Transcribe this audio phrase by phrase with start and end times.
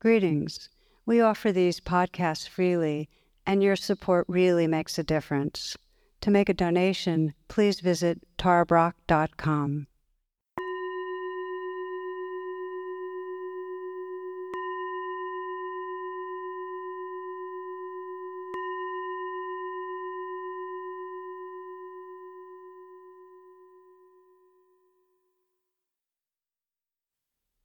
[0.00, 0.70] Greetings.
[1.04, 3.10] We offer these podcasts freely,
[3.46, 5.76] and your support really makes a difference.
[6.22, 9.86] To make a donation, please visit tarabrach.com.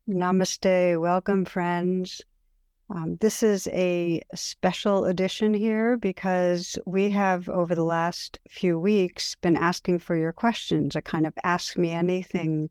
[0.08, 1.02] Namaste.
[1.02, 2.22] Welcome, friends.
[2.92, 9.34] Um, this is a special edition here because we have, over the last few weeks,
[9.42, 12.70] been asking for your questions, a kind of ask me anything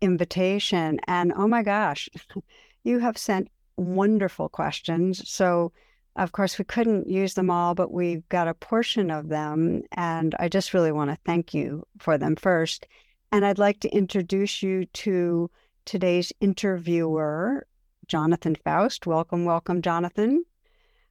[0.00, 0.98] invitation.
[1.06, 2.08] And oh my gosh,
[2.84, 5.28] you have sent wonderful questions.
[5.28, 5.72] So,
[6.16, 9.82] of course, we couldn't use them all, but we've got a portion of them.
[9.92, 12.86] And I just really want to thank you for them first.
[13.30, 15.50] And I'd like to introduce you to
[15.84, 17.66] today's interviewer,
[18.06, 19.06] Jonathan Foust.
[19.06, 20.44] Welcome, welcome, Jonathan.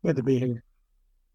[0.03, 0.63] Good to be here.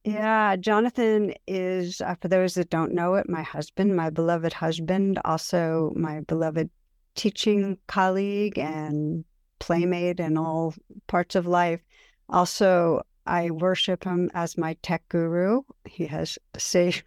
[0.05, 5.19] Yeah, Jonathan is, uh, for those that don't know it, my husband, my beloved husband,
[5.25, 6.71] also my beloved
[7.17, 9.25] teaching colleague and
[9.59, 10.75] playmate in all
[11.09, 11.81] parts of life.
[12.29, 15.63] Also, I worship him as my tech guru.
[15.85, 17.05] He has saved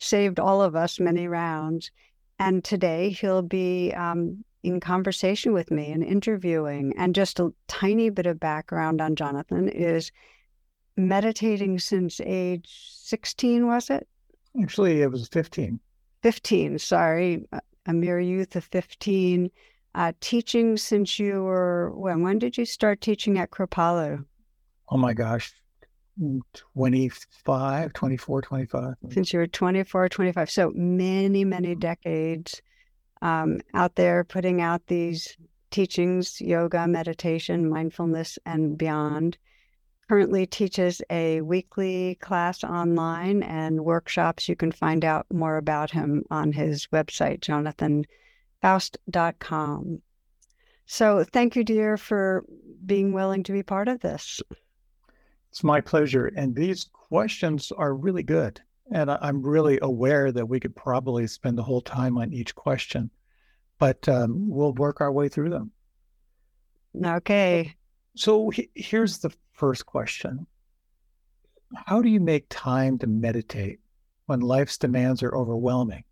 [0.00, 1.90] saved all of us many rounds.
[2.38, 6.94] And today he'll be um, in conversation with me and interviewing.
[6.96, 10.10] And just a tiny bit of background on Jonathan is
[10.96, 12.68] meditating since age
[13.02, 14.06] 16, was it?
[14.60, 15.80] Actually, it was 15.
[16.22, 17.46] 15, sorry,
[17.86, 19.50] a mere youth of 15.
[19.92, 22.22] Uh, teaching since you were, when?
[22.22, 24.24] When did you start teaching at Kripalu?
[24.88, 25.52] Oh my gosh,
[26.74, 28.94] 25, 24, 25.
[29.10, 30.50] Since you were 24, 25.
[30.50, 32.60] So many, many decades
[33.22, 35.36] um, out there putting out these
[35.70, 39.38] teachings, yoga, meditation, mindfulness, and beyond.
[40.08, 44.48] Currently teaches a weekly class online and workshops.
[44.48, 47.38] You can find out more about him on his website,
[48.62, 50.02] jonathanfoust.com.
[50.86, 52.44] So thank you, dear, for
[52.84, 54.42] being willing to be part of this.
[55.50, 56.26] It's my pleasure.
[56.26, 58.60] And these questions are really good.
[58.92, 63.10] And I'm really aware that we could probably spend the whole time on each question,
[63.78, 65.70] but um, we'll work our way through them.
[67.04, 67.74] Okay.
[68.16, 70.46] So he- here's the first question
[71.86, 73.78] How do you make time to meditate
[74.26, 76.04] when life's demands are overwhelming?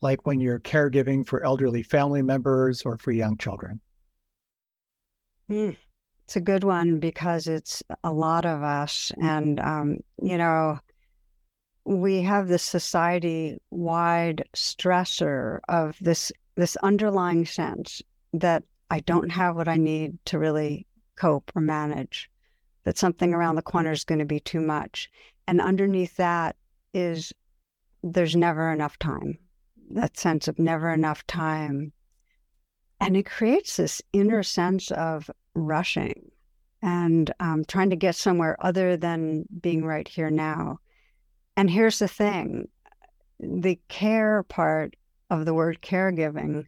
[0.00, 3.80] Like when you're caregiving for elderly family members or for young children?
[5.50, 5.76] Mm,
[6.24, 9.12] it's a good one because it's a lot of us.
[9.20, 10.78] And, um, you know,
[11.86, 18.02] we have this society wide stressor of this this underlying sense
[18.32, 20.86] that I don't have what I need to really
[21.16, 22.30] cope or manage,
[22.84, 25.10] that something around the corner is going to be too much.
[25.46, 26.56] And underneath that
[26.92, 27.32] is
[28.02, 29.38] there's never enough time,
[29.90, 31.92] that sense of never enough time.
[33.00, 36.30] And it creates this inner sense of rushing
[36.82, 40.80] and um, trying to get somewhere other than being right here now.
[41.56, 42.68] And here's the thing
[43.40, 44.94] the care part
[45.30, 46.66] of the word caregiving,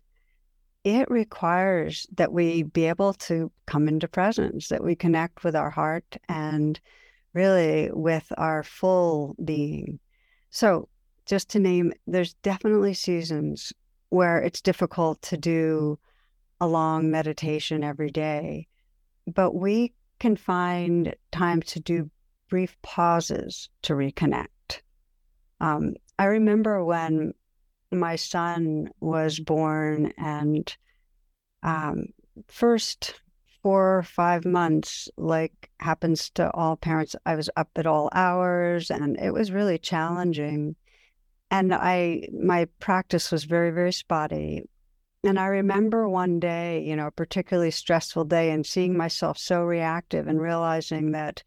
[0.85, 5.71] it requires that we be able to come into presence, that we connect with our
[5.71, 6.81] heart and
[7.35, 9.99] really with our full being.
[10.51, 10.89] So,
[11.27, 13.73] just to name, there's definitely seasons
[14.09, 15.99] where it's difficult to do
[16.61, 18.67] a long meditation every day,
[19.27, 22.11] but we can find time to do
[22.49, 24.49] brief pauses to reconnect.
[25.61, 27.35] Um, I remember when
[27.91, 30.77] my son was born, and
[31.63, 32.07] um,
[32.49, 33.15] first
[33.63, 38.91] four or five months, like happens to all parents, I was up at all hours,
[38.91, 40.77] and it was really challenging.
[41.51, 44.69] And I, my practice was very, very spotty.
[45.25, 49.63] And I remember one day, you know, a particularly stressful day, and seeing myself so
[49.63, 51.43] reactive and realizing that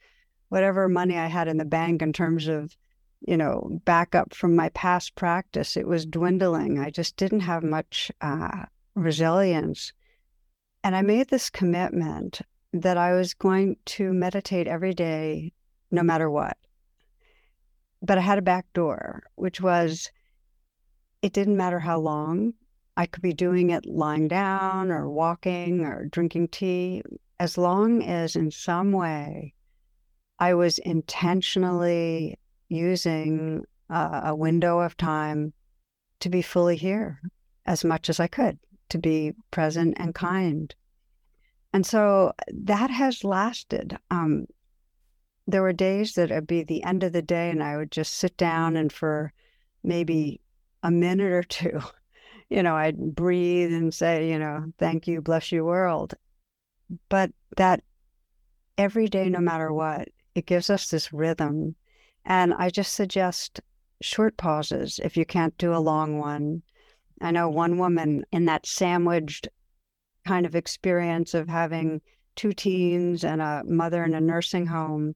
[0.49, 2.75] whatever money I had in the bank in terms of
[3.21, 6.79] you know, backup from my past practice, it was dwindling.
[6.79, 8.65] I just didn't have much uh,
[8.95, 9.93] resilience.
[10.83, 12.41] And I made this commitment
[12.73, 15.53] that I was going to meditate every day,
[15.91, 16.57] no matter what.
[18.01, 20.09] But I had a back door, which was
[21.21, 22.53] it didn't matter how long.
[22.97, 27.03] I could be doing it lying down or walking or drinking tea,
[27.39, 29.53] as long as in some way
[30.39, 32.37] I was intentionally
[32.71, 35.53] using uh, a window of time
[36.21, 37.19] to be fully here
[37.65, 38.57] as much as I could,
[38.89, 40.73] to be present and kind.
[41.73, 43.97] And so that has lasted.
[44.09, 44.45] Um,
[45.47, 48.13] there were days that it'd be the end of the day and I would just
[48.13, 49.33] sit down and for
[49.83, 50.39] maybe
[50.83, 51.79] a minute or two,
[52.49, 56.13] you know, I'd breathe and say, you know, thank you, bless you, world.
[57.09, 57.83] But that
[58.77, 61.75] every day, no matter what, it gives us this rhythm.
[62.25, 63.61] And I just suggest
[64.01, 66.63] short pauses if you can't do a long one.
[67.21, 69.47] I know one woman in that sandwiched
[70.25, 72.01] kind of experience of having
[72.35, 75.15] two teens and a mother in a nursing home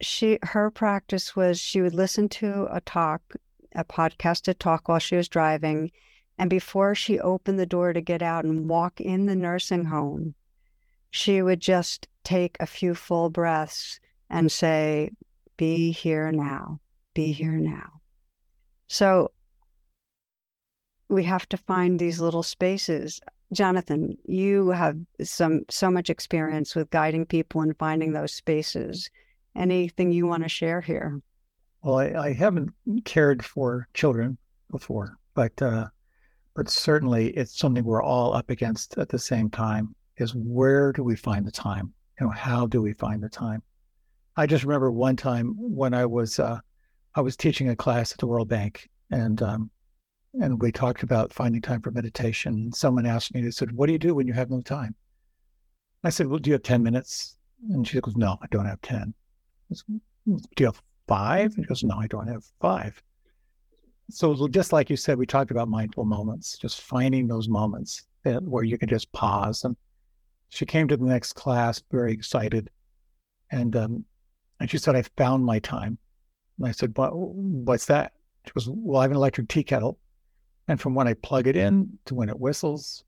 [0.00, 3.22] she her practice was she would listen to a talk
[3.74, 5.90] a podcasted talk while she was driving
[6.38, 10.34] and before she opened the door to get out and walk in the nursing home
[11.10, 14.00] she would just take a few full breaths
[14.30, 15.10] and say
[15.60, 16.80] be here now
[17.14, 18.00] be here now
[18.88, 19.30] so
[21.08, 23.20] we have to find these little spaces
[23.52, 29.10] Jonathan, you have some so much experience with guiding people and finding those spaces.
[29.56, 31.20] Anything you want to share here?
[31.82, 32.70] Well, I, I haven't
[33.04, 34.38] cared for children
[34.70, 35.88] before, but uh,
[36.54, 39.94] but certainly it's something we're all up against at the same time.
[40.18, 41.92] Is where do we find the time?
[42.20, 43.62] You know, how do we find the time?
[44.40, 46.60] I just remember one time when I was uh,
[47.14, 49.70] I was teaching a class at the World Bank, and um,
[50.40, 52.72] and we talked about finding time for meditation.
[52.72, 54.94] Someone asked me, they said, What do you do when you have no time?
[56.04, 57.36] I said, Well, do you have 10 minutes?
[57.68, 59.12] And she goes, No, I don't have 10.
[59.74, 61.54] Said, do you have five?
[61.56, 62.98] And she goes, No, I don't have five.
[64.08, 68.42] So, just like you said, we talked about mindful moments, just finding those moments that,
[68.42, 69.64] where you can just pause.
[69.64, 69.76] And
[70.48, 72.70] she came to the next class very excited.
[73.50, 74.04] And, um,
[74.60, 75.98] and she said, I found my time.
[76.58, 78.12] And I said, what, What's that?
[78.46, 79.98] She goes, Well, I have an electric tea kettle
[80.70, 83.02] and from when I plug it in to when it whistles,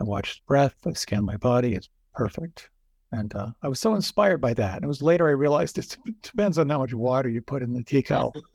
[0.00, 2.70] I watch breath, I scan my body, it's perfect.
[3.12, 4.76] And uh, I was so inspired by that.
[4.76, 7.74] And it was later I realized it depends on how much water you put in
[7.74, 8.34] the tea kettle.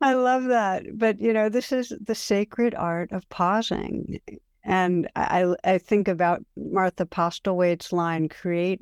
[0.00, 0.84] I love that.
[0.94, 4.20] But, you know, this is the sacred art of pausing.
[4.64, 8.80] And I, I think about Martha Postlethwaite's line create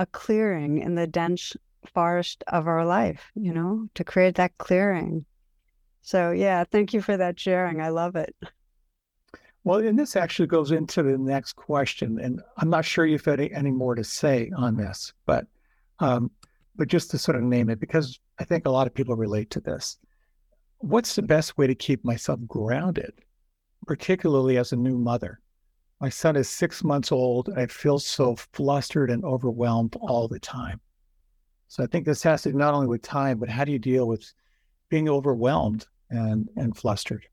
[0.00, 1.54] a clearing in the dense
[1.92, 5.26] forest of our life, you know, to create that clearing.
[6.00, 7.82] So, yeah, thank you for that sharing.
[7.82, 8.34] I love it.
[9.62, 13.40] Well, and this actually goes into the next question, and I'm not sure you've had
[13.40, 15.46] any more to say on this, but
[15.98, 16.30] um,
[16.76, 19.50] but just to sort of name it, because I think a lot of people relate
[19.50, 19.98] to this.
[20.78, 23.12] What's the best way to keep myself grounded,
[23.86, 25.40] particularly as a new mother?
[26.00, 27.48] My son is six months old.
[27.48, 30.80] And I feel so flustered and overwhelmed all the time.
[31.68, 33.78] So I think this has to do not only with time, but how do you
[33.78, 34.32] deal with
[34.90, 37.26] being overwhelmed and and flustered.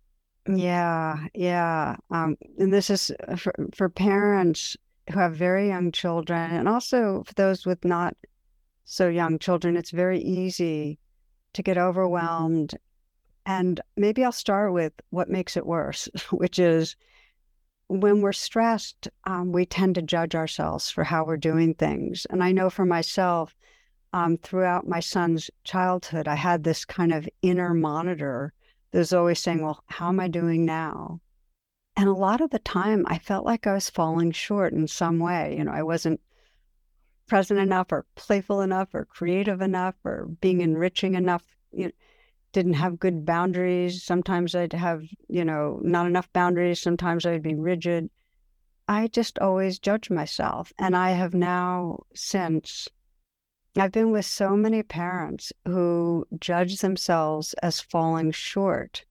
[0.47, 1.97] Yeah, yeah.
[2.09, 4.77] Um, and this is for, for parents
[5.11, 8.15] who have very young children, and also for those with not
[8.85, 9.75] so young children.
[9.75, 10.99] It's very easy
[11.53, 12.77] to get overwhelmed.
[13.45, 16.95] And maybe I'll start with what makes it worse, which is
[17.87, 22.25] when we're stressed, um, we tend to judge ourselves for how we're doing things.
[22.29, 23.55] And I know for myself,
[24.13, 28.53] um, throughout my son's childhood, I had this kind of inner monitor
[28.91, 31.21] that was always saying, Well, how am I doing now?
[31.95, 35.19] And a lot of the time, I felt like I was falling short in some
[35.19, 35.55] way.
[35.57, 36.21] You know, I wasn't
[37.27, 41.44] present enough or playful enough or creative enough or being enriching enough.
[41.71, 41.91] You know,
[42.51, 44.04] didn't have good boundaries.
[44.04, 46.81] Sometimes I'd have, you know, not enough boundaries.
[46.81, 48.09] Sometimes I'd be rigid.
[48.87, 50.71] I just always judge myself.
[50.80, 52.87] And I have now since
[53.77, 59.06] I've been with so many parents who judge themselves as falling short,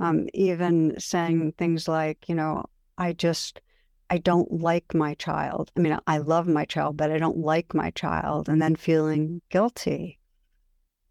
[0.00, 2.64] um, even saying things like, you know,
[2.96, 3.60] I just,
[4.08, 5.70] I don't like my child.
[5.76, 9.42] I mean, I love my child, but I don't like my child, and then feeling
[9.50, 10.18] guilty.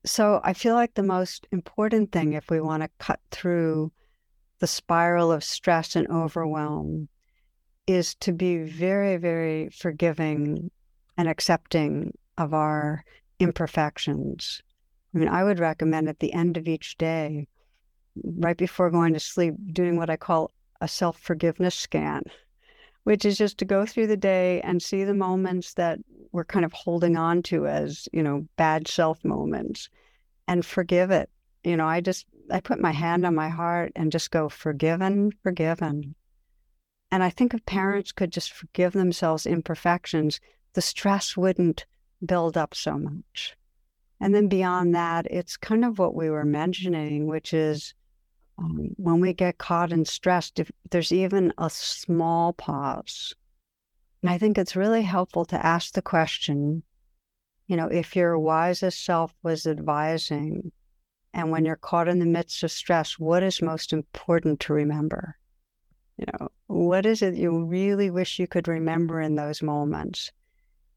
[0.06, 3.92] So I feel like the most important thing, if we want to cut through
[4.60, 7.10] the spiral of stress and overwhelm,
[7.88, 10.70] is to be very, very forgiving
[11.18, 13.04] and accepting of our
[13.40, 14.62] imperfections.
[15.14, 17.48] I mean, I would recommend at the end of each day,
[18.24, 22.24] right before going to sleep, doing what I call a self forgiveness scan,
[23.06, 26.00] which is just to go through the day and see the moments that
[26.32, 29.90] we're kind of holding on to as, you know, bad self moments
[30.48, 31.30] and forgive it.
[31.64, 35.32] You know, I just, I put my hand on my heart and just go, forgiven,
[35.44, 36.16] forgiven.
[37.12, 40.40] And I think if parents could just forgive themselves imperfections,
[40.74, 41.86] the stress wouldn't
[42.26, 43.56] build up so much.
[44.20, 47.94] And then beyond that, it's kind of what we were mentioning, which is
[48.58, 53.36] Um, when we get caught in stress, if there's even a small pause,
[54.22, 56.84] and I think it's really helpful to ask the question,
[57.68, 60.72] you know, if your wisest self was advising,
[61.34, 65.38] and when you're caught in the midst of stress, what is most important to remember?
[66.18, 70.32] You know, what is it you really wish you could remember in those moments?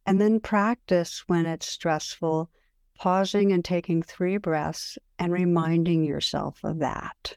[0.07, 2.51] And then practice when it's stressful,
[2.97, 7.37] pausing and taking three breaths and reminding yourself of that.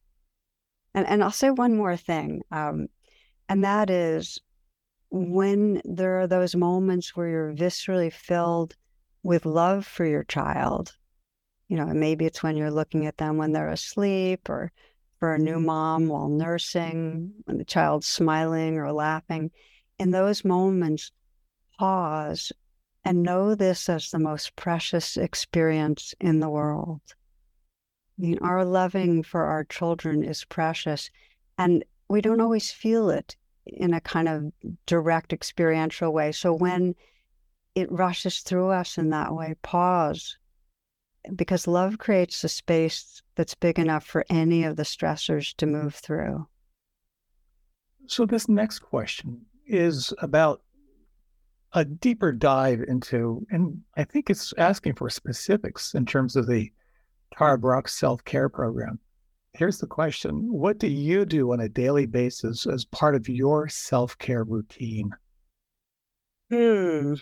[0.94, 2.88] And, and I'll say one more thing, um,
[3.48, 4.40] and that is
[5.10, 8.76] when there are those moments where you're viscerally filled
[9.24, 10.96] with love for your child,
[11.68, 14.72] you know, maybe it's when you're looking at them when they're asleep or
[15.20, 19.52] for a new mom while nursing, when the child's smiling or laughing.
[20.00, 21.12] In those moments,
[21.78, 22.52] pause
[23.06, 27.02] and know this as the most precious experience in the world.
[28.22, 28.46] I mean, mm-hmm.
[28.46, 31.10] our loving for our children is precious,
[31.58, 33.36] and we don't always feel it
[33.66, 34.52] in a kind of
[34.86, 36.32] direct experiential way.
[36.32, 36.96] So when
[37.74, 40.38] it rushes through us in that way, pause
[41.36, 45.96] because love creates a space that's big enough for any of the stressors to move
[45.96, 46.48] through.
[48.08, 50.62] So, this next question is about
[51.74, 56.72] a deeper dive into, and I think it's asking for specifics in terms of the
[57.38, 59.00] Tara Brach's self care program.
[59.54, 63.68] Here's the question What do you do on a daily basis as part of your
[63.70, 65.12] self care routine?
[66.50, 67.16] Hmm.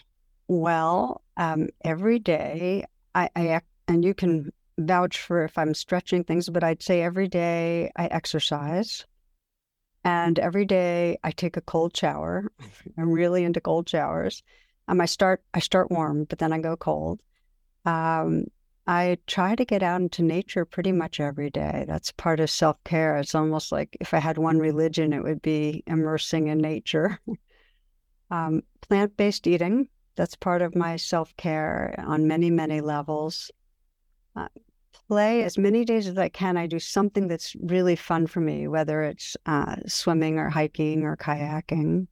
[0.47, 6.49] Well, um, every day I, I and you can vouch for if I'm stretching things,
[6.49, 9.05] but I'd say every day I exercise.
[10.03, 12.51] And every day I take a cold shower.
[12.97, 14.43] I'm really into cold showers.
[14.87, 17.21] Um, I start I start warm, but then I go cold.
[17.85, 18.45] Um,
[18.89, 21.86] I try to get out into nature pretty much every day.
[21.88, 23.17] That's part of self care.
[23.17, 27.19] It's almost like if I had one religion, it would be immersing in nature.
[28.31, 33.51] um, Plant based eating, that's part of my self care on many, many levels
[34.36, 34.48] uh,
[35.08, 36.58] play as many days as I can.
[36.58, 41.15] I do something that's really fun for me, whether it's uh, swimming or hiking or
[41.15, 42.08] kayaking.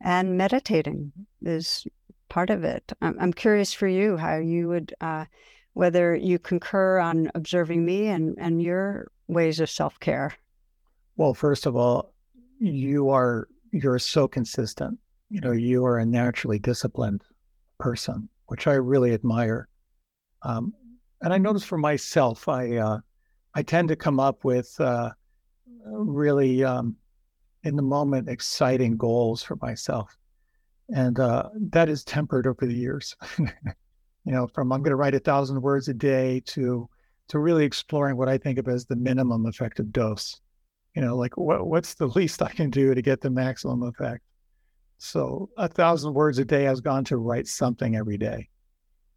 [0.00, 1.10] And meditating
[1.42, 1.88] is
[2.28, 2.92] part of it.
[3.02, 5.24] I'm, I'm curious for you how you would, uh,
[5.78, 10.34] whether you concur on observing me and, and your ways of self care.
[11.16, 12.12] Well, first of all,
[12.58, 14.98] you are you're so consistent.
[15.30, 17.22] You know, you are a naturally disciplined
[17.78, 19.68] person, which I really admire.
[20.42, 20.74] Um,
[21.22, 22.98] and I notice for myself, I uh,
[23.54, 25.10] I tend to come up with uh,
[25.86, 26.96] really um,
[27.62, 30.18] in the moment exciting goals for myself,
[30.88, 33.14] and uh, that is tempered over the years.
[34.28, 36.88] you know, from I'm going to write a thousand words a day to
[37.28, 40.40] to really exploring what I think of as the minimum effective dose.
[40.94, 44.22] You know, like what what's the least I can do to get the maximum effect.
[44.98, 48.48] So a thousand words a day has gone to write something every day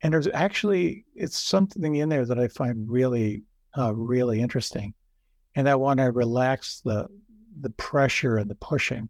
[0.01, 3.43] and there's actually it's something in there that I find really
[3.77, 4.93] uh, really interesting,
[5.55, 7.07] and that when I relax the
[7.59, 9.09] the pressure and the pushing,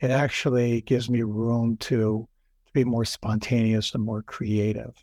[0.00, 2.28] it actually gives me room to
[2.66, 4.94] to be more spontaneous and more creative.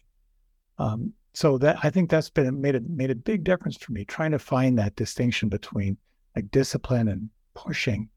[0.78, 4.06] Um, so that I think that's been made a made a big difference for me
[4.06, 5.98] trying to find that distinction between
[6.36, 8.10] like discipline and pushing,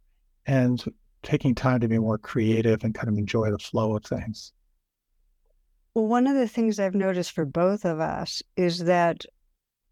[0.46, 0.82] and
[1.22, 4.52] taking time to be more creative and kind of enjoy the flow of things.
[5.94, 9.24] Well, one of the things I've noticed for both of us is that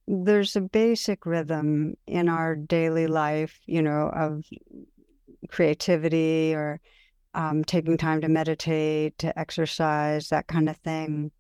[0.07, 4.45] there's a basic rhythm in our daily life, you know, of
[5.49, 6.81] creativity or
[7.35, 11.33] um, taking time to meditate, to exercise, that kind of thing.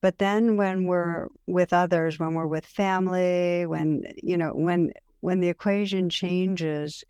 [0.00, 5.40] But then when we're with others, when we're with family, when, you know, when, when
[5.40, 7.04] the equation changes,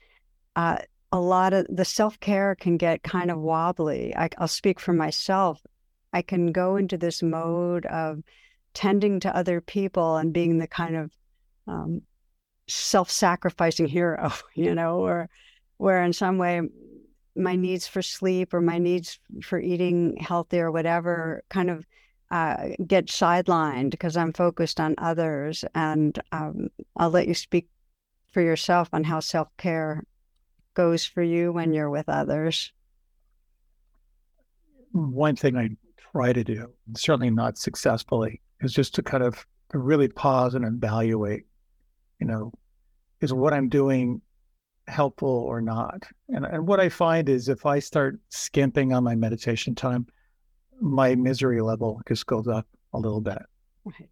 [0.56, 0.78] uh,
[1.12, 4.14] a lot of the self care can get kind of wobbly.
[4.16, 5.60] I, I'll speak for myself.
[6.12, 8.22] I can go into this mode of
[8.74, 11.12] tending to other people and being the kind of
[11.66, 12.02] um,
[12.68, 15.28] self-sacrificing hero, you know, or
[15.76, 16.60] where in some way
[17.36, 21.86] my needs for sleep or my needs for eating healthy or whatever kind of
[22.30, 25.64] uh, get sidelined because I'm focused on others.
[25.74, 27.68] And um, I'll let you speak
[28.30, 30.04] for yourself on how self care
[30.74, 32.72] goes for you when you're with others.
[34.92, 35.70] One thing I
[36.12, 41.44] try to do, certainly not successfully, is just to kind of really pause and evaluate,
[42.20, 42.52] you know,
[43.20, 44.20] is what I'm doing
[44.88, 46.04] helpful or not?
[46.28, 50.06] And, and what I find is if I start skimping on my meditation time,
[50.80, 53.42] my misery level just goes up a little bit.
[53.84, 54.10] Right.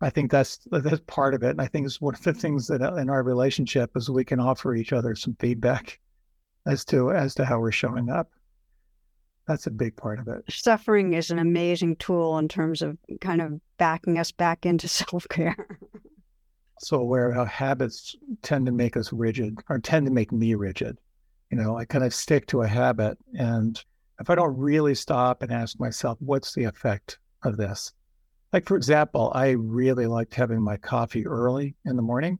[0.00, 1.50] I think that's that's part of it.
[1.50, 4.24] And I think it's one of the things that uh, in our relationship is we
[4.24, 5.98] can offer each other some feedback
[6.66, 8.30] as to as to how we're showing up.
[9.48, 10.44] That's a big part of it.
[10.50, 15.26] Suffering is an amazing tool in terms of kind of backing us back into self
[15.28, 15.56] care.
[16.80, 20.54] so aware of how habits tend to make us rigid or tend to make me
[20.54, 20.98] rigid.
[21.50, 23.18] You know, I kind of stick to a habit.
[23.34, 23.82] And
[24.20, 27.92] if I don't really stop and ask myself, what's the effect of this?
[28.52, 32.38] Like, for example, I really liked having my coffee early in the morning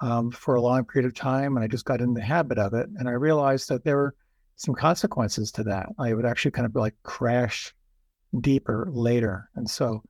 [0.00, 1.56] um, for a long period of time.
[1.56, 2.88] And I just got in the habit of it.
[2.96, 4.14] And I realized that there were
[4.56, 5.88] some consequences to that.
[5.98, 7.74] I would actually kind of like crash
[8.40, 9.50] deeper later.
[9.56, 10.02] And so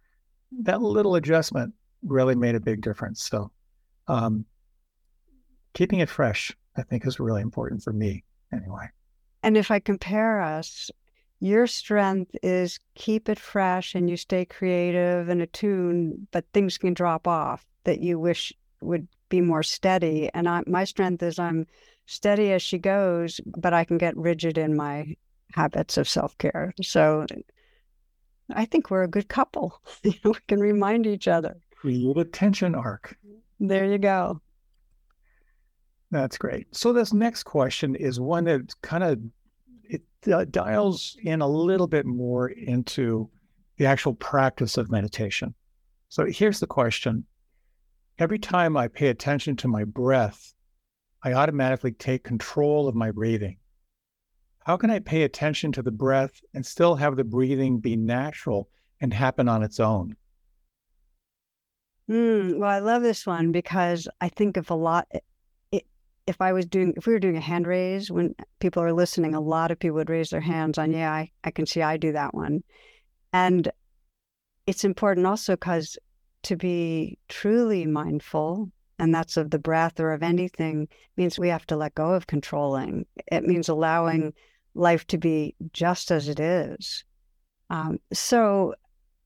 [0.63, 3.23] that little adjustment really made a big difference.
[3.23, 3.51] So
[4.09, 4.45] um,
[5.75, 8.89] keeping it fresh, I think, is really important for me anyway.
[9.43, 10.91] And if I compare us,
[11.41, 16.95] your strength is keep it fresh and you stay creative and attuned, but things can
[16.95, 20.31] drop off that you wish would be more steady.
[20.35, 21.67] And I, my strength is I'm
[22.07, 25.15] steady as she goes, but I can get rigid in my
[25.53, 26.73] habits of self care.
[26.83, 27.27] So
[28.55, 29.81] I think we're a good couple.
[30.05, 31.57] we can remind each other.
[31.77, 33.19] Create a tension arc.
[33.61, 34.41] There you go.
[36.11, 36.75] That's great.
[36.75, 39.21] So this next question is one that kind of
[39.85, 43.29] it uh, dials in a little bit more into
[43.77, 45.55] the actual practice of meditation.
[46.09, 47.25] So here's the question.
[48.19, 50.55] Every time I pay attention to my breath,
[51.23, 53.59] I automatically take control of my breathing.
[54.65, 58.69] How can I pay attention to the breath and still have the breathing be natural
[59.01, 60.17] and happen on its own?
[62.11, 65.09] Mm, well, I love this one because I think of a lot,
[66.27, 69.35] if I was doing, if we were doing a hand raise when people are listening,
[69.35, 71.97] a lot of people would raise their hands on, yeah, I, I can see I
[71.97, 72.63] do that one.
[73.33, 73.71] And
[74.67, 75.97] it's important also because
[76.43, 81.67] to be truly mindful and that's of the breath or of anything, means we have
[81.67, 83.07] to let go of controlling.
[83.31, 84.33] It means allowing
[84.75, 87.05] life to be just as it is.
[87.69, 88.75] Um, so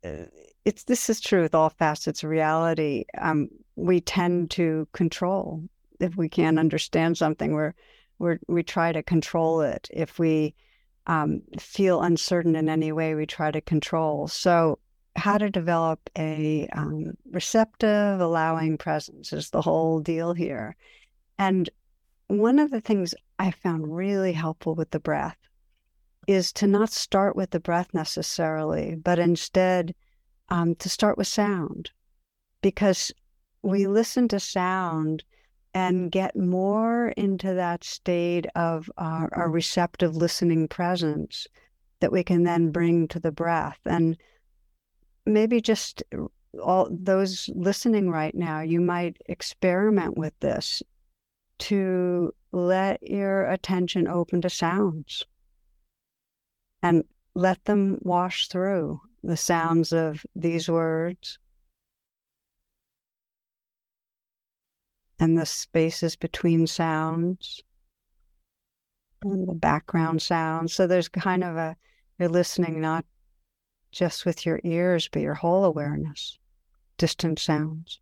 [0.05, 0.25] uh,
[0.65, 3.05] it's this is true with all facets of reality.
[3.19, 5.63] Um, we tend to control
[6.01, 7.53] if we can't understand something.
[7.53, 7.75] We're,
[8.19, 9.89] we're we try to control it.
[9.93, 10.55] If we
[11.07, 14.29] um, feel uncertain in any way, we try to control.
[14.29, 14.79] So
[15.17, 20.77] how to develop a um, receptive, allowing presence is the whole deal here.
[21.39, 21.69] And
[22.29, 25.37] one of the things I found really helpful with the breath
[26.27, 29.95] is to not start with the breath necessarily, but instead
[30.51, 31.91] um, to start with sound,
[32.61, 33.11] because
[33.63, 35.25] we listen to sound
[35.75, 39.53] and get more into that state of our, our mm-hmm.
[39.53, 41.47] receptive listening presence
[42.01, 43.79] that we can then bring to the breath.
[43.85, 44.17] And
[45.27, 46.03] maybe just
[46.63, 50.83] all those listening right now, you might experiment with this
[51.59, 55.25] to let your attention open to sounds.
[56.83, 57.05] And
[57.35, 61.39] let them wash through the sounds of these words
[65.21, 67.63] and the spaces between sounds
[69.23, 70.73] and the background sounds.
[70.73, 71.77] So there's kind of a,
[72.19, 73.05] you're listening not
[73.93, 76.39] just with your ears, but your whole awareness,
[76.97, 78.01] distant sounds.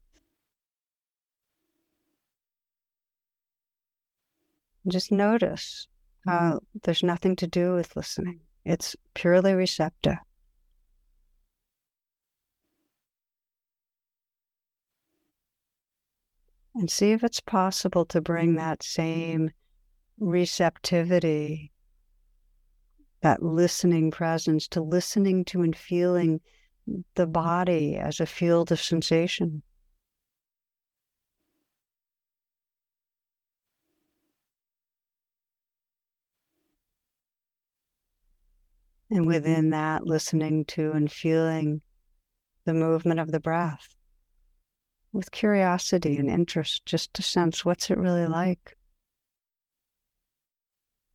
[4.86, 5.88] Just notice
[6.24, 10.18] how there's nothing to do with listening, it's purely receptive.
[16.78, 18.58] And see if it's possible to bring mm-hmm.
[18.58, 19.50] that same
[20.16, 21.72] receptivity
[23.20, 26.40] that listening presence to listening to and feeling
[27.16, 29.64] the body as a field of sensation.
[39.10, 39.26] And mm-hmm.
[39.26, 41.80] within that, listening to and feeling
[42.66, 43.97] the movement of the breath
[45.18, 48.32] with curiosity and interest, just to sense what's it really mm-hmm.
[48.32, 48.76] like.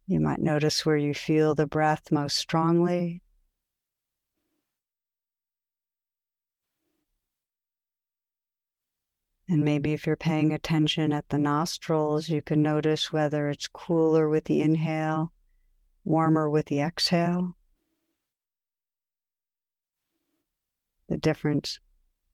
[0.05, 3.21] You might notice where you feel the breath most strongly.
[9.47, 10.55] And maybe if you're paying mm-hmm.
[10.55, 15.31] attention at the nostrils, you can notice whether it's cooler with the inhale,
[16.03, 17.55] warmer with the exhale.
[21.07, 21.79] The difference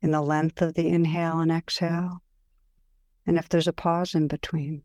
[0.01, 2.21] in the length of the inhale and exhale,
[3.25, 4.83] and if there's a pause in between.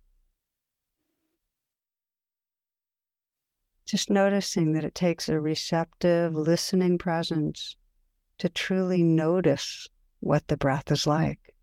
[3.87, 7.77] Just noticing that it takes a receptive, listening presence
[8.39, 9.89] to truly notice
[10.21, 11.55] what the breath is like.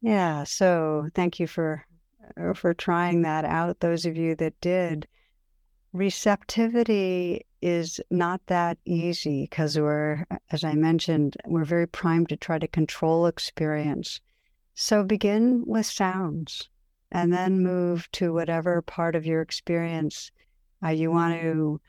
[0.00, 1.86] Yeah, so thank you for
[2.54, 3.80] for trying that out.
[3.80, 5.06] Those of you that did,
[5.92, 12.58] receptivity is not that easy because we're, as I mentioned, we're very primed to try
[12.58, 14.20] to control experience.
[14.74, 16.68] So begin with sounds
[17.10, 20.30] and then move to whatever part of your experience
[20.84, 21.80] uh, you want to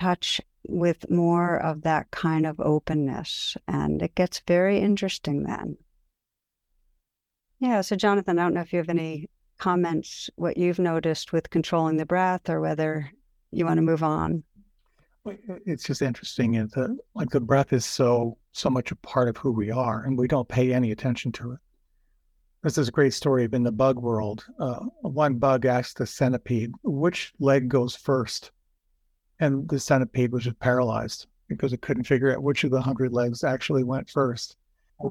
[0.00, 3.56] touch with more of that kind of openness.
[3.66, 5.76] And it gets very interesting then.
[7.58, 7.80] Yeah.
[7.80, 11.96] So, Jonathan, I don't know if you have any comments, what you've noticed with controlling
[11.96, 13.10] the breath, or whether
[13.50, 14.42] you want to move on.
[15.66, 16.52] It's just interesting.
[16.52, 20.16] The, like the breath is so so much a part of who we are, and
[20.16, 21.58] we don't pay any attention to it.
[22.62, 24.44] This is a great story of in the bug world.
[24.58, 28.52] Uh, one bug asked the centipede, "Which leg goes first?
[29.38, 33.12] And the centipede was just paralyzed because it couldn't figure out which of the hundred
[33.12, 34.56] legs actually went first.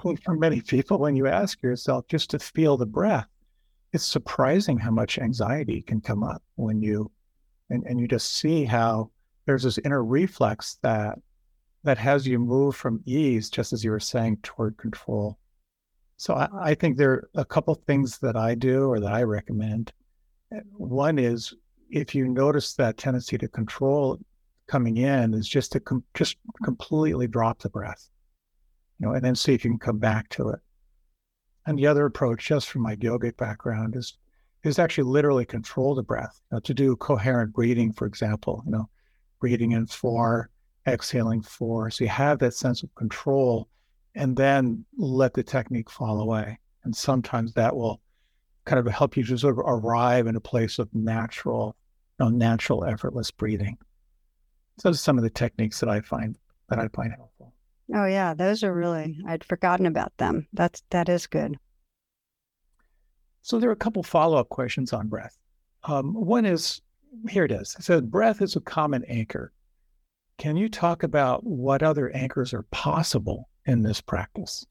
[0.01, 3.27] For many people, when you ask yourself just to feel the breath,
[3.93, 7.11] it's surprising how much anxiety can come up when you
[7.69, 9.11] and, and you just see how
[9.45, 11.19] there's this inner reflex that
[11.83, 15.37] that has you move from ease, just as you were saying, toward control.
[16.17, 19.23] So I, I think there are a couple things that I do or that I
[19.23, 19.93] recommend.
[20.73, 21.53] One is
[21.89, 24.19] if you notice that tendency to control
[24.67, 28.09] coming in, is just to com- just completely drop the breath,
[28.99, 30.59] you know, and then see if you can come back to it.
[31.67, 34.17] And the other approach, just from my yogic background, is
[34.63, 36.41] is actually literally control the breath.
[36.49, 38.89] You know, to do coherent breathing, for example, you know,
[39.39, 40.49] breathing in four,
[40.87, 41.91] exhaling four.
[41.91, 43.67] So you have that sense of control
[44.15, 46.57] and then let the technique fall away.
[46.83, 48.01] And sometimes that will
[48.65, 51.75] kind of help you to sort of arrive in a place of natural,
[52.19, 53.77] you know, natural, effortless breathing.
[54.79, 56.37] So those are some of the techniques that I find
[56.69, 57.53] that I find helpful.
[57.93, 60.47] Oh yeah, those are really I'd forgotten about them.
[60.53, 61.57] That's that is good.
[63.41, 65.37] So there are a couple follow-up questions on breath.
[65.85, 66.81] Um, one is
[67.29, 67.75] here it is.
[67.79, 69.53] It says breath is a common anchor.
[70.37, 74.65] Can you talk about what other anchors are possible in this practice?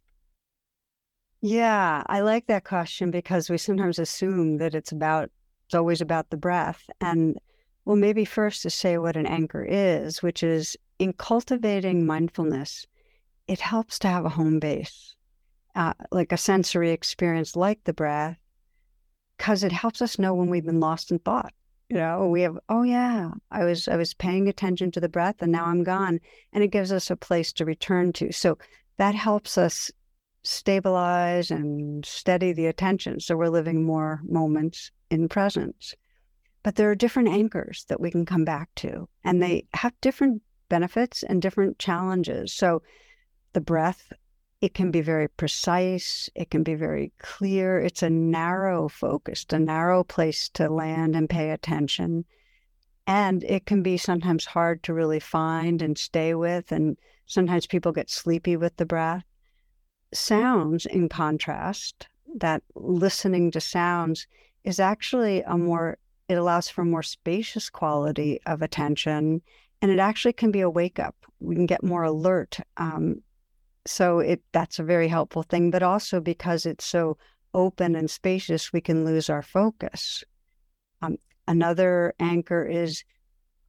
[1.41, 5.31] Yeah, I like that question because we sometimes assume that it's about
[5.67, 6.89] it's always about the breath.
[7.01, 7.39] And
[7.85, 12.87] well, maybe first to say what an anchor is, which is in cultivating mindfulness,
[13.49, 15.15] it helps to have a home base,
[15.75, 18.39] uh, like a sensory experience like the breath,
[19.37, 21.53] because it helps us know when we've been lost in thought.
[21.89, 25.37] You know, we have, oh yeah, I was I was paying attention to the breath
[25.41, 26.19] and now I'm gone.
[26.53, 28.33] And it gives us a place to return to.
[28.33, 28.59] So
[28.97, 29.93] that helps us
[30.43, 33.21] stabilize and steady the attention.
[33.21, 35.95] So we're living more moments in presence.
[36.65, 40.43] But there are different anchors that we can come back to, and they have different
[40.69, 42.53] benefits and different challenges.
[42.53, 42.83] So
[43.57, 44.13] the breath,
[44.61, 47.81] it can be very precise, it can be very clear.
[47.81, 52.27] It's a narrow focused, a narrow place to land and pay attention.
[53.07, 56.71] And it can be sometimes hard to really find and stay with.
[56.71, 59.25] And sometimes people get sleepy with the breath.
[60.13, 64.27] Sounds, in contrast, that listening to sounds
[64.65, 65.97] is actually a more,
[66.29, 69.41] it allows for more spacious quality of attention.
[69.81, 71.17] And it actually can be a wake up.
[71.41, 72.59] We can get more alert.
[72.77, 73.23] Um,
[73.87, 77.17] so it that's a very helpful thing, but also because it's so
[77.55, 80.25] open and spacious, we can lose our focus.
[81.03, 81.17] Um,
[81.49, 83.05] Another anchor is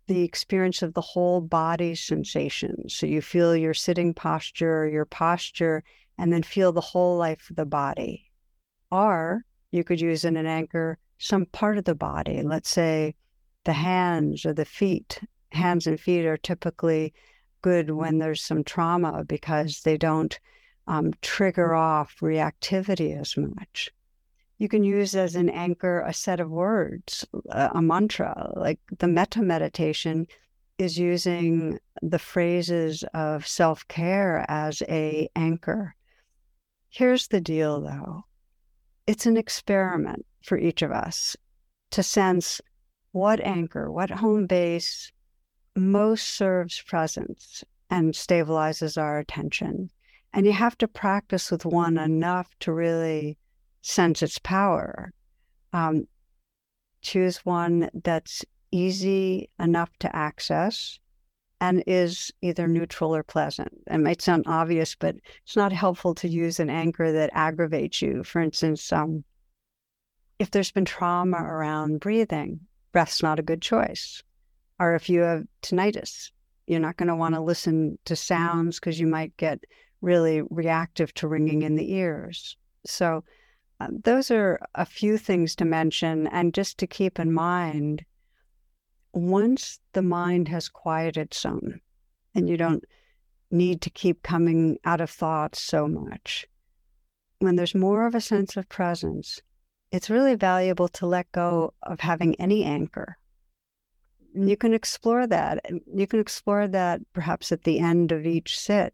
[0.07, 2.89] the experience of the whole body sensation.
[2.89, 5.83] So you feel your sitting posture, your posture,
[6.17, 8.31] and then feel the whole life of the body.
[8.89, 13.15] Or you could use in an anchor some part of the body, let's say
[13.65, 15.19] the hands or the feet.
[15.51, 17.13] Hands and feet are typically
[17.61, 20.39] good when there's some trauma because they don't
[20.87, 23.91] um, trigger off reactivity as much
[24.57, 28.51] you can use as an anchor a set of words, a mantra.
[28.55, 30.27] Like the metta meditation
[30.77, 35.95] is using the phrases of self care as a anchor.
[36.89, 38.25] Here's the deal, though
[39.05, 41.37] it's an experiment for each of us
[41.91, 42.59] to sense
[43.11, 45.11] what anchor, what home base
[45.77, 49.89] most serves presence and stabilizes our attention.
[50.33, 53.37] And you have to practice with one enough to really
[53.81, 55.11] sense its power.
[55.73, 56.07] Um,
[57.01, 60.99] choose one that's easy enough to access
[61.59, 63.71] and is either neutral or pleasant.
[63.89, 68.23] It might sound obvious, but it's not helpful to use an anchor that aggravates you.
[68.23, 69.23] For instance, um,
[70.37, 72.59] if there's been trauma around breathing,
[72.91, 74.21] breath's not a good choice.
[74.79, 76.31] Or if you have tinnitus,
[76.67, 79.63] you're not going to want to listen to sounds because you might get
[80.01, 82.57] really reactive to ringing in the ears.
[82.85, 83.23] So,
[83.79, 86.27] uh, those are a few things to mention.
[86.27, 88.05] And just to keep in mind,
[89.13, 91.81] once the mind has quieted some
[92.35, 92.83] and you don't
[93.49, 96.47] need to keep coming out of thoughts so much,
[97.39, 99.41] when there's more of a sense of presence,
[99.91, 103.17] it's really valuable to let go of having any anchor.
[104.39, 105.65] You can explore that.
[105.91, 108.93] You can explore that perhaps at the end of each sit,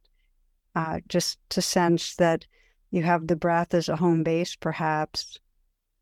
[0.73, 2.45] uh, just to sense that
[2.91, 5.39] you have the breath as a home base, perhaps,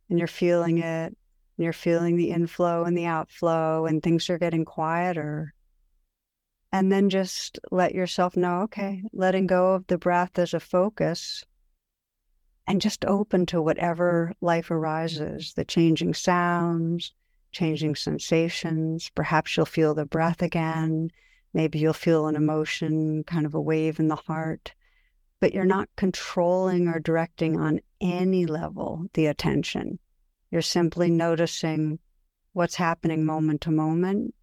[0.10, 1.18] and you're feeling it, and
[1.58, 5.56] you're feeling the inflow and the outflow, and things are getting quieter.
[6.72, 11.44] And then just let yourself know okay, letting go of the breath as a focus
[12.68, 17.14] and just open to whatever life arises the changing sounds,
[17.52, 19.12] changing sensations.
[19.16, 21.12] Perhaps you'll feel the breath again.
[21.54, 24.74] Maybe you'll feel an emotion, kind of a wave in the heart,
[25.40, 30.00] but you're not controlling or directing on any level the attention.
[30.50, 32.00] You're simply noticing
[32.54, 34.34] what's happening moment to moment.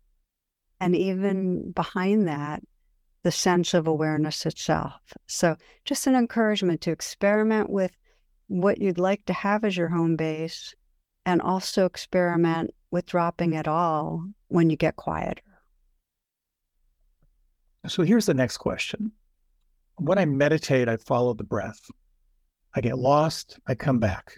[0.81, 2.62] And even behind that,
[3.23, 5.01] the sense of awareness itself.
[5.27, 7.90] So, just an encouragement to experiment with
[8.47, 10.75] what you'd like to have as your home base
[11.29, 15.43] and also experiment with dropping it all when you get quieter.
[17.87, 19.12] So here's the next question.
[19.97, 21.83] When I meditate, I follow the breath.
[22.75, 24.37] I get lost, I come back.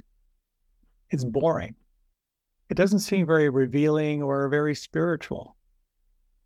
[1.10, 1.76] It's boring.
[2.70, 5.54] It doesn't seem very revealing or very spiritual.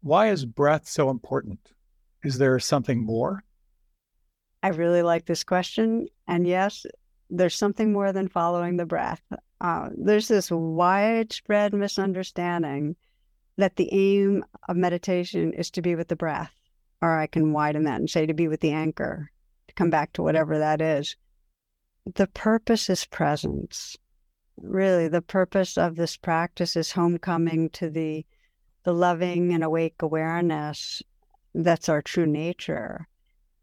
[0.03, 1.73] Why is breath so important?
[2.23, 3.45] Is there something more?
[4.63, 6.09] I really like this question.
[6.29, 6.85] And yes,
[7.31, 9.23] there's something more than following the breath.
[9.65, 12.95] Uh, there's this widespread misunderstanding
[13.57, 16.53] that the aim of meditation is to be with the breath,
[17.01, 19.31] or I can widen that and say to be with the anchor,
[19.69, 21.17] to come back to whatever that is.
[22.15, 23.97] The purpose is presence.
[24.59, 28.27] Really, the purpose of this practice is homecoming to the
[28.83, 31.03] the loving and awake awareness
[31.55, 33.09] that's our true nature.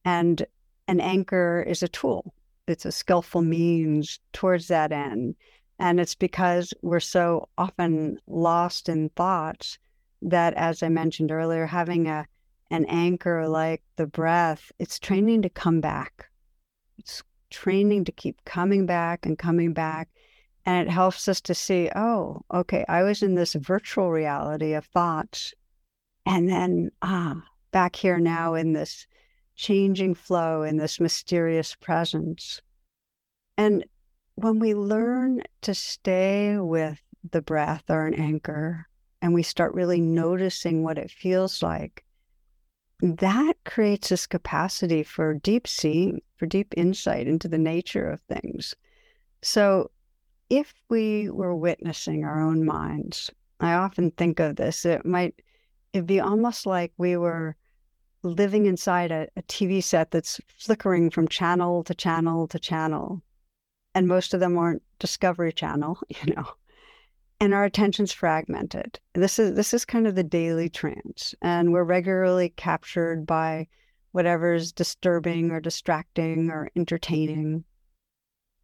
[0.03, 0.47] And
[0.87, 2.33] an anchor is a tool
[2.67, 5.35] it's a skillful means towards that end.
[5.81, 9.79] And it's because we're so often lost in thoughts
[10.21, 12.27] that, as I mentioned earlier, having a
[12.69, 16.29] an anchor like the breath, it's training to come back.
[16.99, 20.07] It's training to keep coming back and coming back.
[20.67, 24.85] And it helps us to see, oh, okay, I was in this virtual reality of
[24.85, 25.51] thoughts.
[26.27, 27.41] And then, ah,
[27.71, 29.07] back here now in this
[29.55, 32.61] changing flow in this mysterious presence.
[33.57, 33.83] And
[34.43, 35.45] when we learn mm-hmm.
[35.61, 37.01] to stay with
[37.31, 38.87] the breath or an anchor,
[39.21, 40.15] and we start really mm-hmm.
[40.15, 42.03] noticing what it feels like,
[43.01, 48.75] that creates this capacity for deep seeing, for deep insight into the nature of things.
[49.41, 49.89] So,
[50.49, 51.35] if we mm-hmm.
[51.35, 55.41] were witnessing our own minds, I often think of this, it might
[55.93, 57.55] it'd be almost like we were
[58.23, 63.21] living inside a, a TV set that's flickering from channel to channel to channel.
[63.93, 66.47] And most of them aren't Discovery Channel, you know.
[67.39, 68.99] And our attention's fragmented.
[69.13, 71.33] This is this is kind of the daily trance.
[71.41, 73.67] And we're regularly captured by
[74.11, 77.63] whatever's disturbing or distracting or entertaining.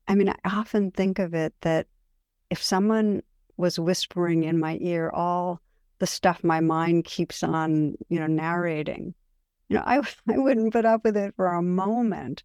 [0.08, 1.88] I mean, I often think of it that
[2.50, 3.24] if someone
[3.58, 5.62] was whispering in my ear all
[6.00, 9.16] the stuff my mind keeps on, you know, narrating,
[9.70, 9.98] you know, I,
[10.30, 12.44] I wouldn't put up with it for a moment.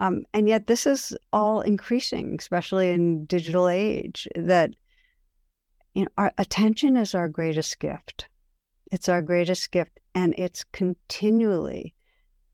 [0.00, 4.28] Um, and yet, this is all increasing, especially in digital age.
[4.36, 4.70] That
[5.94, 8.28] you know, our attention is our greatest gift.
[8.92, 11.94] It's our greatest gift, and it's continually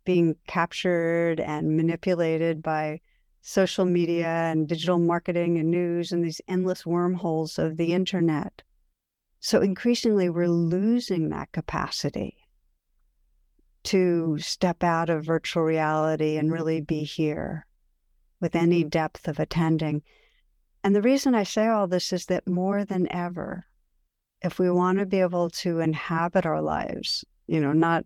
[0.04, 3.00] being captured and manipulated by
[3.42, 8.62] social media and digital marketing and news and these endless wormholes of the internet.
[9.40, 12.43] So increasingly, we're losing that capacity
[13.84, 17.66] to step out of virtual reality and really be here
[18.40, 18.88] with any mm-hmm.
[18.88, 20.02] depth of attending.
[20.82, 23.64] And the reason I say all this is that more than ever,
[24.42, 28.04] if we want to be able to inhabit our lives, you know, not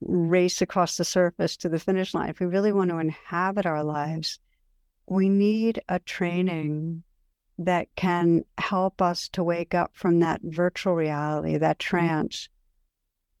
[0.00, 3.82] race across the surface to the finish line, if we really want to inhabit our
[3.82, 4.38] lives,
[5.06, 7.02] we need a training
[7.58, 11.96] that can help us to wake up from that virtual reality, that mm-hmm.
[11.96, 12.48] trance,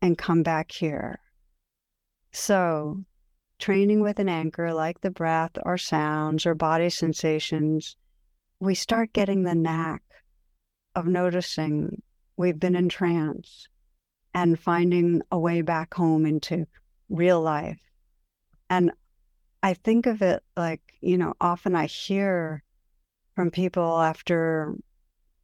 [0.00, 1.21] and come back here
[2.32, 3.04] so,
[3.58, 7.96] training with an anchor like the breath or sounds or body sensations,
[8.58, 10.02] we start getting the knack
[10.94, 12.02] of noticing
[12.36, 13.68] we've been in trance
[14.34, 16.66] and finding a way back home into
[17.08, 17.80] real life.
[18.70, 18.92] And
[19.62, 22.62] I think of it like, you know, often I hear
[23.34, 24.74] from people after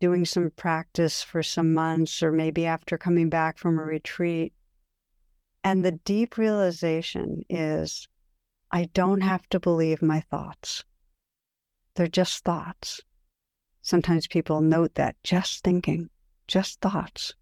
[0.00, 4.52] doing some practice for some months or maybe after coming back from a retreat.
[5.64, 8.08] And the deep realization is
[8.70, 10.84] I don't have to believe my thoughts.
[11.94, 13.00] They're just thoughts.
[13.82, 16.10] Sometimes people note that just thinking,
[16.46, 17.34] just thoughts.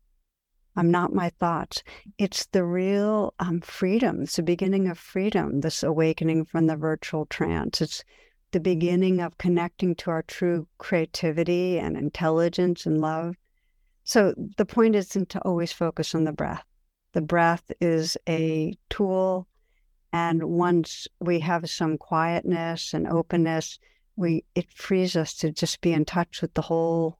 [0.76, 1.82] I'm not my thoughts.
[2.18, 4.22] It's the real um, freedom.
[4.22, 7.80] It's the beginning of freedom, this awakening from the virtual trance.
[7.80, 8.04] It's
[8.52, 13.36] the beginning of connecting to our true creativity and intelligence and love.
[14.04, 16.64] So the point isn't to always focus on the breath.
[17.16, 19.48] The breath is a tool.
[20.12, 23.78] And once we have some quietness and openness,
[24.16, 27.18] we it frees us to just be in touch with the whole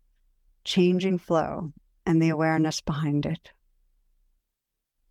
[0.64, 1.72] changing flow
[2.04, 3.52] and the awareness behind it.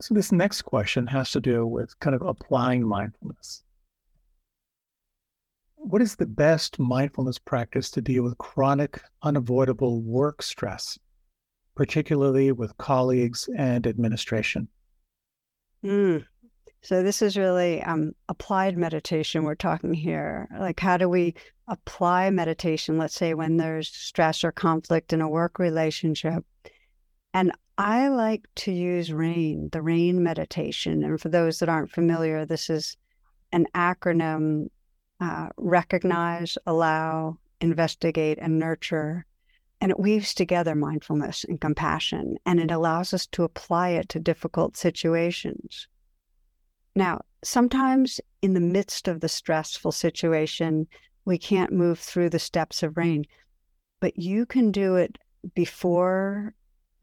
[0.04, 3.64] So, this next question has to do with kind of applying mindfulness.
[5.78, 11.00] What is the best mindfulness practice to deal with chronic, unavoidable work stress,
[11.74, 14.68] particularly with colleagues and administration?
[15.86, 16.26] Mm.
[16.82, 20.48] So, this is really um, applied meditation we're talking here.
[20.60, 21.36] Like, how do we
[21.68, 26.44] apply meditation, let's say, when there's stress or conflict in a work relationship?
[27.34, 31.04] And I like to use RAIN, the RAIN meditation.
[31.04, 32.98] And for those that aren't familiar, this is
[33.52, 34.70] an acronym
[35.20, 39.26] uh, recognize, allow, investigate, and nurture.
[39.82, 44.20] And it weaves together mindfulness and compassion, and it allows us to apply it to
[44.20, 45.88] difficult situations.
[46.96, 50.88] Now, sometimes in the midst of the stressful situation,
[51.26, 53.26] we can't move through the steps of RAIN,
[54.00, 55.18] but you can do it
[55.54, 56.54] before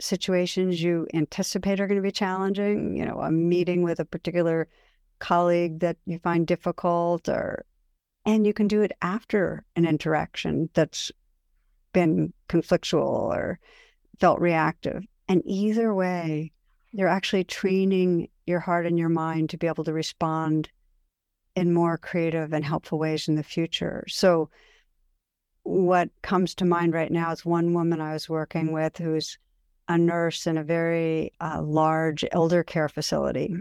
[0.00, 4.68] situations you anticipate are going to be challenging, you know, a meeting with a particular
[5.18, 7.64] colleague that you find difficult or
[8.24, 11.10] and you can do it after an interaction that's
[11.92, 13.58] been conflictual or
[14.18, 15.04] felt reactive.
[15.28, 16.52] And either way,
[16.92, 20.68] you're actually training your heart and your mind to be able to respond
[21.54, 24.04] in more creative and helpful ways in the future.
[24.08, 24.50] So,
[25.64, 29.38] what comes to mind right now is one woman I was working with who's
[29.88, 33.54] a nurse in a very uh, large elder care facility.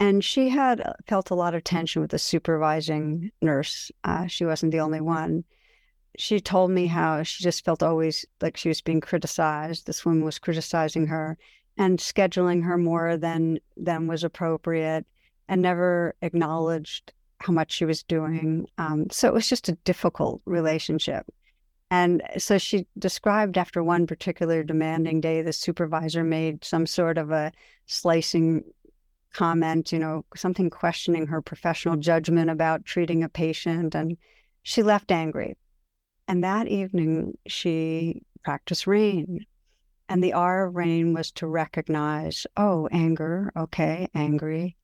[0.00, 3.90] And she had uh, felt a lot of tension with the supervising nurse.
[4.04, 5.44] Uh, she wasn't the only one.
[6.16, 9.86] She told me how she just felt always like she was being criticized.
[9.86, 11.36] This woman was criticizing her
[11.76, 15.06] and scheduling her more than than was appropriate,
[15.48, 18.66] and never acknowledged how much she was doing.
[18.78, 21.26] Um, so it was just a difficult relationship.
[21.90, 27.30] And so she described after one particular demanding day, the supervisor made some sort of
[27.30, 27.52] a
[27.86, 28.64] slicing
[29.32, 33.94] comment, you know, something questioning her professional judgment about treating a patient.
[33.94, 34.18] And
[34.64, 35.56] she left angry.
[36.28, 39.46] And that evening, she practiced rain.
[40.10, 44.76] And the R of rain was to recognize, oh, anger, okay, angry.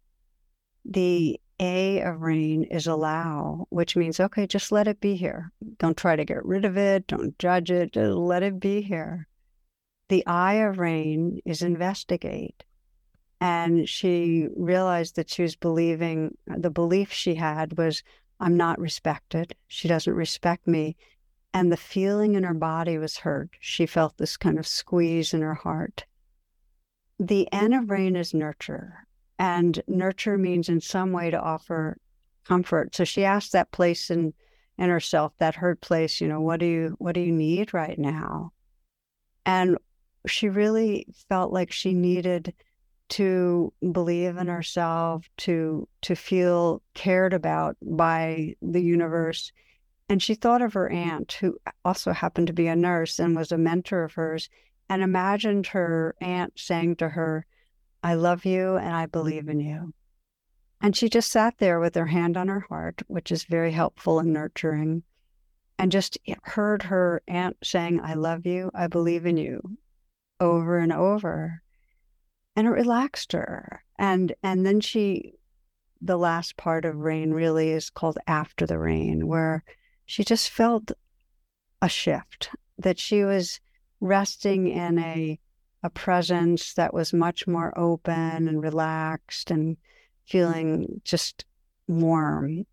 [0.85, 5.52] The a of rain is allow, which means, okay, just let it be here.
[5.78, 7.07] Don't try to get rid of it.
[7.07, 7.92] Don't judge it.
[7.92, 9.28] Just let it be here.
[10.09, 12.64] The I of rain is investigate.
[13.40, 18.02] And she realized that she was believing the belief she had was,
[18.40, 19.54] I'm not respected.
[19.68, 20.96] She doesn't respect me.
[21.55, 23.51] And the feeling in her body was hurt.
[23.61, 26.05] She felt this kind of squeeze in her heart.
[27.19, 29.07] The N of rain is nurture.
[29.38, 31.97] And nurture means in some way to offer
[32.45, 32.95] comfort.
[32.95, 34.35] So she asked that place in
[34.77, 37.99] in herself, that hurt place, you know, what do you what do you need right
[37.99, 38.51] now?
[39.47, 39.79] And
[40.27, 42.53] she really felt like she needed
[43.11, 49.53] to believe in herself, to to feel cared about by the universe.
[50.09, 51.11] And she thought of her mm-hmm.
[51.11, 54.49] aunt, who also happened to be a nurse and was a mentor of hers,
[54.88, 57.47] and imagined her aunt saying to her,
[58.03, 59.95] I love you and I believe in you.
[60.81, 64.18] And she just sat there with her hand on her heart, which is very helpful
[64.18, 65.03] and nurturing,
[65.78, 69.78] and just heard her aunt saying, I love you, I believe in you,
[70.39, 71.62] over and over.
[72.55, 73.83] And it relaxed her.
[73.99, 75.33] And and then she
[76.03, 79.64] the last part of rain really is called after the rain, where
[80.07, 80.92] she just felt
[81.80, 83.61] a shift, that she was
[84.00, 85.38] resting in a
[85.84, 89.76] a presence that was much more open and relaxed and
[90.24, 91.44] feeling just
[91.86, 92.64] warm.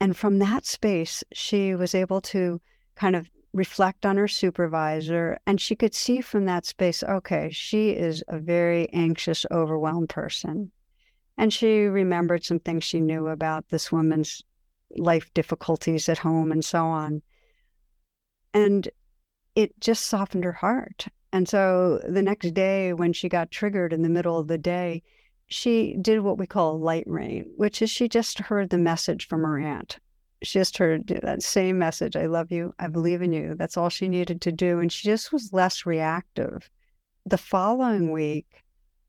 [0.00, 2.58] And from that space, she was able to
[2.94, 5.38] kind of reflect on her supervisor.
[5.46, 10.72] And she could see from that space, okay, she is a very anxious, overwhelmed person.
[11.36, 14.42] And she remembered some things she knew about this woman's
[14.96, 17.22] life difficulties at home and so on.
[18.54, 18.88] And
[19.54, 21.06] it just softened her heart.
[21.32, 25.02] And so the next day, when she got triggered in the middle of the day,
[25.48, 29.42] she did what we call light rain, which is she just heard the message from
[29.42, 29.98] her aunt.
[30.42, 32.74] She just heard that same message I love you.
[32.78, 33.54] I believe in you.
[33.56, 34.80] That's all she needed to do.
[34.80, 36.68] And she just was less reactive.
[37.26, 38.46] The following week,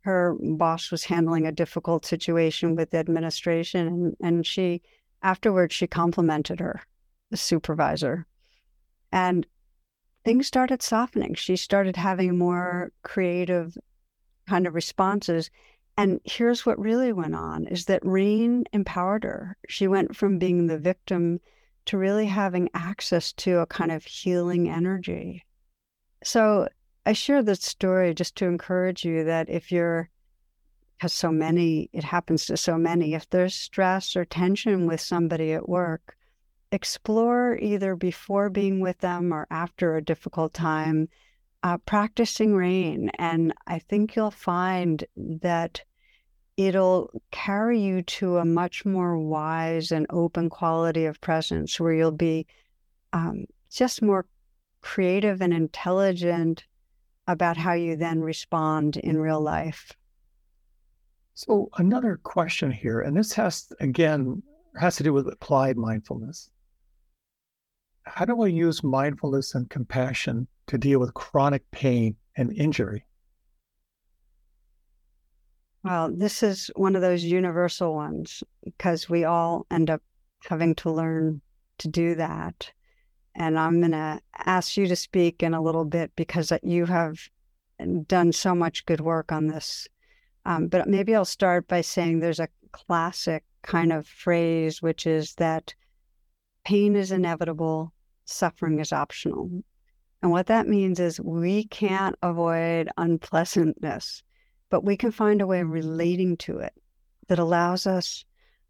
[0.02, 3.88] her boss was handling a difficult situation with the administration.
[3.88, 4.82] And, and she,
[5.24, 6.82] afterwards, she complimented her,
[7.32, 8.28] the supervisor.
[9.12, 9.48] And
[10.26, 11.34] things started softening.
[11.34, 13.78] She started having more creative
[14.48, 15.50] kind of responses.
[15.98, 19.58] And here's what really went on is that Rain empowered her.
[19.70, 21.40] She went from being the victim
[21.86, 25.44] to really having access to a kind of healing energy.
[26.24, 26.68] So
[27.06, 30.10] I share this story just to encourage you that if you're,
[30.98, 35.54] because so many, it happens to so many, if there's stress or tension with somebody
[35.54, 36.16] at work,
[36.72, 41.10] explore either before being with them or after a difficult time,
[41.64, 43.12] uh, practicing rain.
[43.20, 45.82] And I think you'll find that
[46.58, 52.12] it'll carry you to a much more wise and open quality of presence where you'll
[52.12, 52.46] be
[53.12, 54.26] um, just more
[54.82, 56.64] creative and intelligent
[57.28, 59.94] about how you then respond in real life.
[61.36, 64.44] So, another question here, and this has, again,
[64.80, 66.52] has to do with applied mindfulness
[68.06, 73.06] how do I use mindfulness and compassion to deal with chronic pain and injury?
[75.84, 80.02] Well, this is one of those universal ones because we all end up
[80.48, 81.42] having to learn
[81.80, 82.72] to do that.
[83.36, 86.86] And I'm going to ask you to speak in a little bit because uh, you
[86.86, 87.20] have
[87.80, 89.88] um, done so much good work on this.
[90.46, 95.36] Um, but maybe I'll start by saying there's a classic kind of phrase, which is
[95.36, 95.74] that
[96.66, 97.94] pain is inevitable,
[98.26, 99.50] suffering is optional.
[100.22, 104.24] And what that means is we can't avoid unpleasantness,
[104.70, 106.74] but we can find a way of relating to it
[107.28, 108.26] that allows us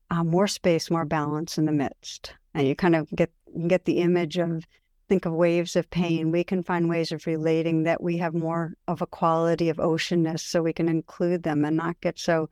[0.09, 2.33] uh, more space, more balance in the midst.
[2.53, 3.31] And you kind of get
[3.67, 4.65] get the image of
[5.13, 6.21] think of waves of pain.
[6.21, 6.31] Mm-hmm.
[6.31, 10.39] We can find ways of relating that we have more of a quality of oceanness,
[10.39, 12.49] so we can include them and not get so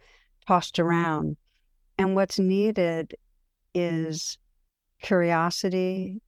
[0.47, 1.37] tossed around.
[1.97, 3.15] And what's needed
[3.73, 4.37] is
[5.01, 6.21] curiosity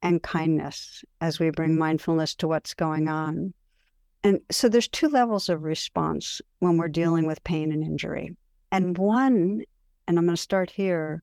[0.00, 3.52] and kindness as we bring mindfulness to what's going on.
[4.24, 8.34] And so there's two levels of response when we're dealing with pain and injury.
[8.72, 9.60] And one,
[10.08, 11.22] and I'm going to start here,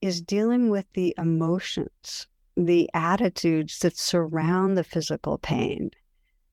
[0.00, 2.26] is dealing with the emotions,
[2.56, 5.90] the attitudes that surround the physical pain.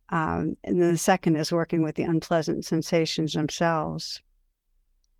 [0.10, 4.22] Um, and then the second is working with the unpleasant sensations themselves.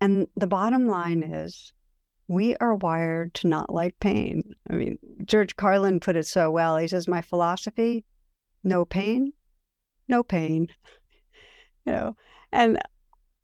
[0.00, 1.72] And the bottom line is
[2.28, 4.54] we are wired to not like pain.
[4.68, 6.76] I mean, George Carlin put it so well.
[6.76, 8.04] He says, My philosophy,
[8.64, 9.32] no pain,
[10.08, 10.68] no pain.
[11.86, 12.16] you know,
[12.50, 12.78] and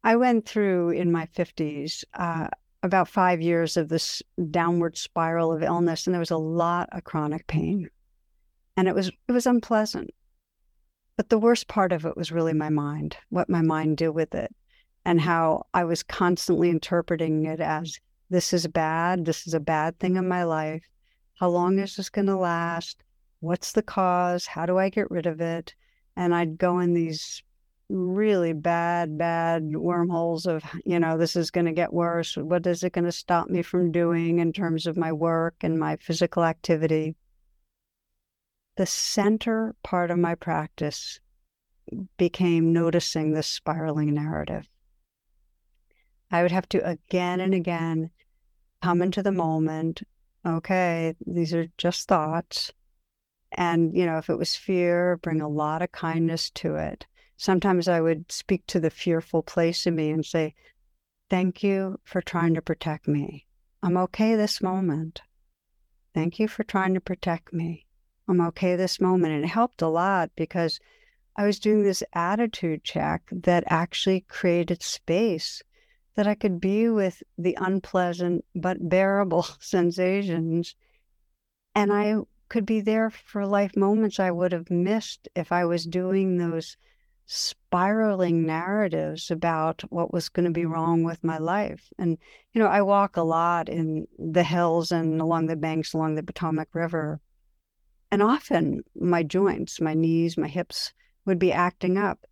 [0.04, 2.48] I went through in my 50s uh,
[2.82, 7.04] about five years of this downward spiral of illness, and there was a lot of
[7.04, 7.88] chronic pain.
[8.76, 10.10] And it was it was unpleasant.
[11.16, 14.34] But the worst part of it was really my mind, what my mind did with
[14.34, 14.54] it,
[15.04, 17.98] and how I was constantly interpreting it as
[18.30, 19.24] this is bad.
[19.24, 20.84] This is a bad thing in my life.
[21.34, 23.02] How long is this going to last?
[23.40, 24.46] What's the cause?
[24.46, 25.74] How do I get rid of it?
[26.16, 27.42] And I'd go in these
[27.88, 32.36] really bad, bad wormholes of, you know, this is going to get worse.
[32.36, 35.78] What is it going to stop me from doing in terms of my work and
[35.78, 37.14] my physical activity?
[38.76, 41.20] The center part of my practice
[42.16, 44.68] became noticing this spiraling narrative.
[46.30, 48.10] I would have to again and again
[48.82, 50.02] come into the moment.
[50.46, 52.72] Okay, these are just thoughts.
[53.52, 57.06] And, you know, if it was fear, bring a lot of kindness to it.
[57.40, 60.56] Sometimes I would speak to the fearful place in me and say,
[61.30, 63.46] Thank you for trying to protect me.
[63.80, 65.22] I'm okay this moment.
[66.12, 67.86] Thank you for trying to protect me.
[68.26, 69.34] I'm okay this moment.
[69.34, 70.80] And it helped a lot because
[71.36, 75.62] I was doing this attitude check that actually created space
[76.16, 80.74] that I could be with the unpleasant but bearable sensations.
[81.72, 82.16] And I
[82.48, 86.76] could be there for life moments I would have missed if I was doing those
[87.30, 90.72] spiraling narratives about what was going to be mm-hmm.
[90.72, 91.92] wrong with my life.
[91.98, 92.16] And,
[92.54, 96.22] you know, I walk a lot in the hills and along the banks along the
[96.22, 97.20] Potomac River.
[98.10, 100.94] And often my joints, my knees, my hips
[101.26, 102.24] would be acting up.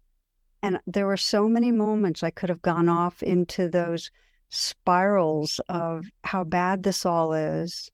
[0.62, 4.10] And there were so many moments I could have gone off into those
[4.48, 7.90] spirals of how bad this all is.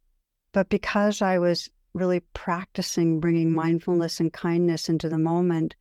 [0.53, 5.74] But because I was really practicing bringing mindfulness and kindness into the moment,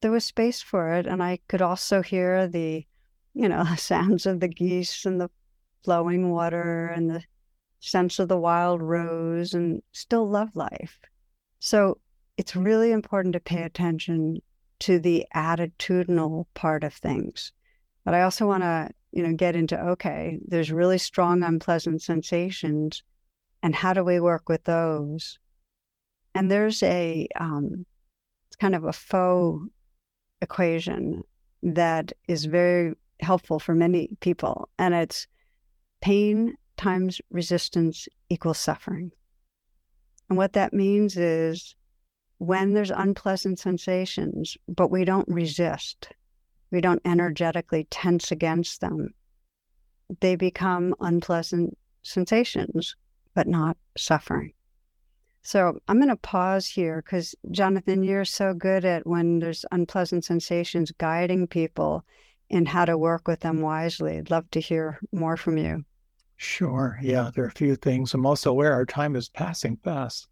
[0.00, 1.06] there was space for it.
[1.06, 2.86] And I could also hear the,
[3.34, 5.30] you know, sounds of the geese and the
[5.84, 7.22] flowing water and the
[7.80, 10.98] sense of the wild rose and still love life.
[11.60, 11.98] So
[12.36, 14.40] it's really important to pay attention
[14.80, 17.52] to the attitudinal part of things.
[18.04, 23.02] But I also want to, you know, get into okay, there's really strong unpleasant sensations
[23.62, 25.38] and how do we work with those?
[26.34, 27.84] And there's a um,
[28.48, 29.68] it's kind of a faux
[30.40, 31.22] equation
[31.62, 34.68] that is very helpful for many people.
[34.78, 35.26] And it's
[36.00, 39.10] pain times resistance equals suffering.
[40.28, 41.74] And what that means is
[42.38, 46.08] when there's unpleasant sensations, but we don't resist,
[46.70, 49.14] we don't energetically tense against them,
[50.20, 52.94] they become unpleasant sensations,
[53.34, 54.52] but not suffering.
[55.48, 60.26] So I'm going to pause here because, Jonathan, you're so good at when there's unpleasant
[60.26, 62.04] sensations guiding people
[62.50, 64.18] in how to work with them wisely.
[64.18, 65.86] I'd love to hear more from you.
[66.36, 66.98] Sure.
[67.00, 68.12] Yeah, there are a few things.
[68.12, 70.28] I'm also aware our time is passing fast.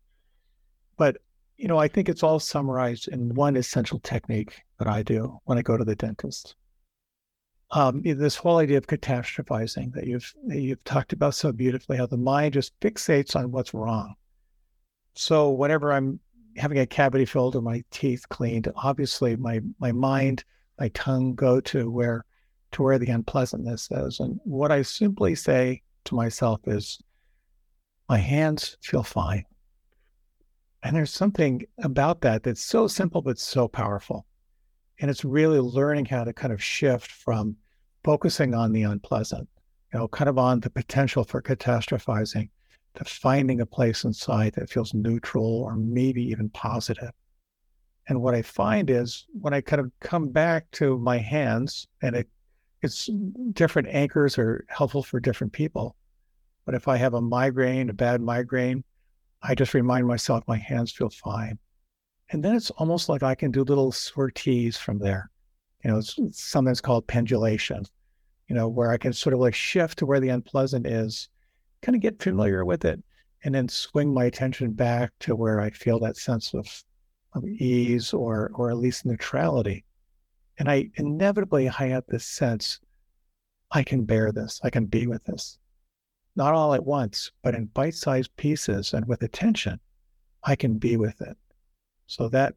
[0.98, 1.16] But,
[1.56, 5.56] you know, I think it's all summarized in one essential technique that I do when
[5.56, 6.56] I go to the dentist.
[7.70, 12.04] Um, this whole idea of catastrophizing that you've that you've talked about so beautifully, how
[12.04, 14.14] the mind just fixates on what's wrong
[15.16, 16.20] so whenever I'm
[16.56, 20.44] having a cavity filled or my teeth cleaned, obviously my my mind,
[20.78, 22.24] my tongue go to where
[22.72, 24.20] to where the unpleasantness is.
[24.20, 27.00] And what I simply say to myself is,
[28.08, 29.44] my hands feel fine.
[30.82, 34.26] And there's something about that that's so simple but so powerful.
[35.00, 37.56] And it's really learning how to kind of shift from
[38.04, 39.48] focusing on the unpleasant,
[39.92, 42.50] you know, kind of on the potential for catastrophizing
[42.96, 47.12] to finding a place inside that feels neutral or maybe even positive.
[48.08, 52.14] And what I find is when I kind of come back to my hands, and
[52.16, 52.28] it,
[52.82, 53.10] it's
[53.52, 55.96] different anchors are helpful for different people.
[56.64, 58.84] But if I have a migraine, a bad migraine,
[59.42, 61.58] I just remind myself my hands feel fine.
[62.30, 65.30] And then it's almost like I can do little sorties from there.
[65.84, 67.84] You know, it's, something that's called pendulation,
[68.48, 71.28] you know, where I can sort of like shift to where the unpleasant is
[71.82, 73.02] kind of get familiar with it
[73.44, 76.66] and then swing my attention back to where I feel that sense of,
[77.34, 79.84] of ease or or at least neutrality.
[80.58, 82.80] And I inevitably I have this sense
[83.70, 85.58] I can bear this, I can be with this.
[86.34, 89.80] Not all at once, but in bite-sized pieces and with attention,
[90.44, 91.36] I can be with it.
[92.06, 92.54] So that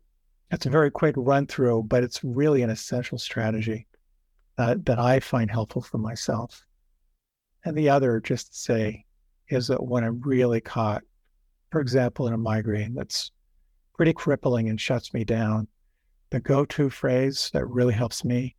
[0.49, 3.87] that's a very quick run through, but it's really an essential strategy
[4.57, 6.65] that, that I find helpful for myself.
[7.65, 9.05] And the other, just to say,
[9.49, 11.03] is that when I'm really caught,
[11.71, 13.31] for example, in a migraine that's
[13.95, 15.67] pretty crippling and shuts me down,
[16.29, 18.55] the go to phrase that really helps me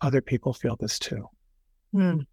[0.00, 1.28] other people feel this too.
[1.94, 2.26] Mm.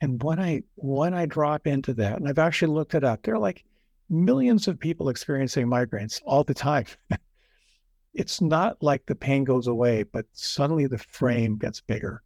[0.00, 3.34] And when I when I drop into that, and I've actually looked it up, there
[3.34, 3.64] are like
[4.08, 6.86] millions of people experiencing migraines all the time.
[8.14, 12.22] it's not like the pain goes away, but suddenly the frame gets bigger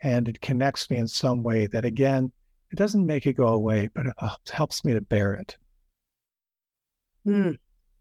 [0.00, 2.32] and it connects me in some way that again
[2.70, 4.14] it doesn't make it go away, but it
[4.50, 5.56] helps me to bear it.
[7.26, 7.58] Mm,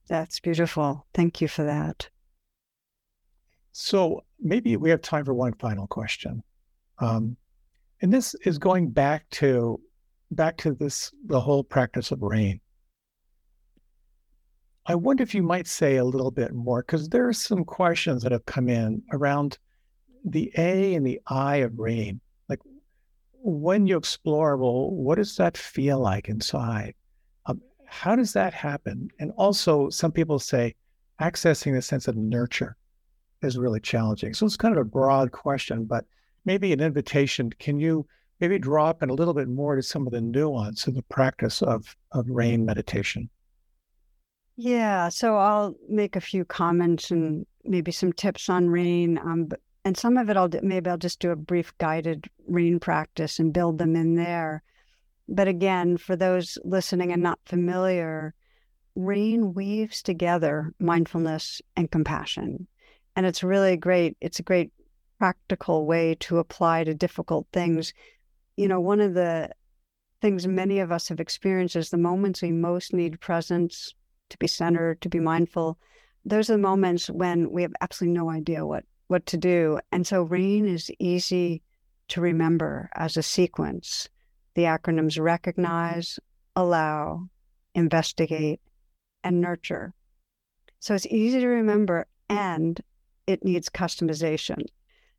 [0.08, 1.06] that's beautiful.
[1.14, 2.10] Thank you for that.
[3.72, 6.44] So maybe we have time for one final question.
[7.00, 7.38] Um,
[8.02, 9.80] and this is going back to
[10.32, 12.60] back to this the whole practice of rain.
[14.86, 18.22] I wonder if you might say a little bit more because there are some questions
[18.24, 19.58] that have come in around
[20.26, 22.20] the A and the I of rain
[23.44, 26.96] when you explore, well, what does that feel like inside?
[27.46, 29.10] Um, how does that happen?
[29.20, 30.76] And also, some people say
[31.22, 32.78] accessing the sense of nurture
[33.42, 34.34] is really challenging.
[34.34, 36.06] So it's kind of a broad question, but
[36.46, 37.52] maybe an invitation.
[37.60, 38.08] Can you
[38.40, 41.62] maybe drop in a little bit more to some of the nuance of the practice
[41.62, 43.30] of, of rain meditation?
[44.56, 49.18] Yeah, so I'll make a few comments and maybe some tips on rain.
[49.18, 52.30] Um, but and some of it I'll do, maybe I'll just do a brief guided
[52.48, 54.64] rain practice and build them in there.
[55.28, 58.34] But again, for those listening and not familiar,
[58.96, 62.68] rain weaves together mindfulness and compassion.
[63.16, 64.18] And it's really great.
[64.22, 64.72] It's a great
[65.20, 67.94] practical way to apply to difficult things.
[68.58, 69.50] You know, one of the
[70.22, 73.94] things many of us have experienced is the moments we most need presence
[74.30, 75.78] to be centered, to be mindful.
[76.26, 79.80] Those are the moments when we have absolutely no idea what what to do.
[79.92, 81.62] And so rain is easy
[82.08, 84.10] to remember as a sequence.
[84.56, 86.20] The acronyms recognize,
[86.56, 87.30] allow,
[87.76, 88.60] investigate,
[89.24, 89.94] and nurture.
[90.80, 92.82] So it's easy to remember and
[93.28, 94.64] it needs customization.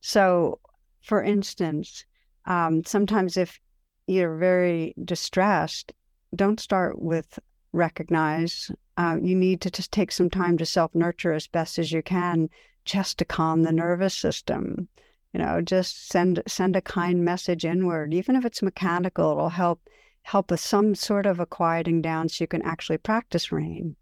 [0.01, 0.59] So,
[1.01, 2.05] for instance,
[2.47, 3.61] um, sometimes if
[4.09, 5.93] you're very distressed,
[6.35, 7.39] don't start with
[7.73, 8.73] recognize.
[8.97, 12.03] Uh, you need to just take some time to self nurture as best as you
[12.03, 12.51] can,
[12.85, 14.89] just to calm the nervous system.
[15.33, 19.33] You know, just send send a kind message inward, even if it's mechanical.
[19.33, 19.89] It'll help
[20.23, 23.97] help with some sort of a quieting down, so you can actually practice rain.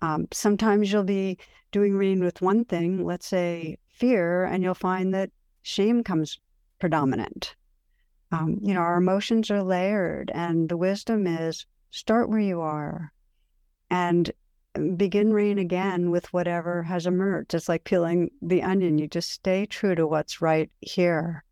[0.00, 1.38] Um, sometimes you'll be
[1.72, 5.30] doing rain with one thing, let's say fear, and you'll find that
[5.62, 6.38] shame comes
[6.78, 7.56] predominant.
[8.30, 13.12] Um, you know, our emotions are layered, and the wisdom is start where you are
[13.90, 14.30] and
[14.96, 17.54] begin rain again with whatever has emerged.
[17.54, 18.98] It's like peeling the onion.
[18.98, 21.44] You just stay true to what's right here.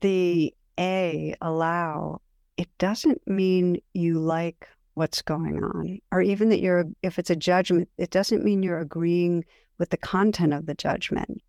[0.00, 2.20] The A, allow,
[2.56, 7.36] it doesn't mean you like what's going on, or even that you're, if it's a
[7.36, 9.44] judgment, it doesn't mean you're agreeing
[9.78, 11.42] with the content of the judgment.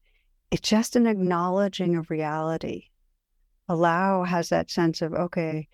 [0.51, 2.85] It's just an acknowledging of reality.
[3.69, 5.67] Allow has that sense of, okay,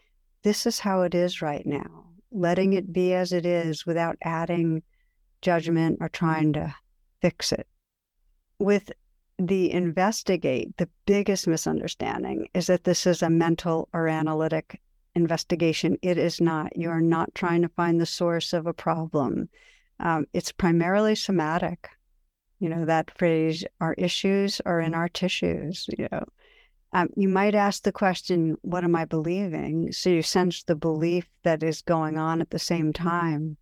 [0.43, 4.83] this is how it is right now, letting it be as it is without adding
[5.41, 6.73] judgment or trying to
[7.21, 7.67] fix it.
[8.59, 8.91] With
[9.37, 14.79] the investigate, the biggest misunderstanding is that this is a mental or analytic
[15.15, 15.97] investigation.
[16.01, 16.75] It is not.
[16.75, 19.49] You are not trying to find the source of a problem.
[19.99, 21.89] Um, it's primarily somatic.
[22.59, 26.23] You know, that phrase, our issues are in our tissues, you know.
[26.95, 29.91] Um, you might ask the question, What am I believing?
[29.91, 33.57] So you sense the belief that is going on at the same time.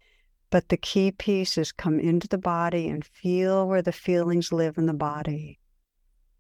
[0.50, 4.78] But the key piece is come into the body and feel where the feelings live
[4.78, 5.60] in the body.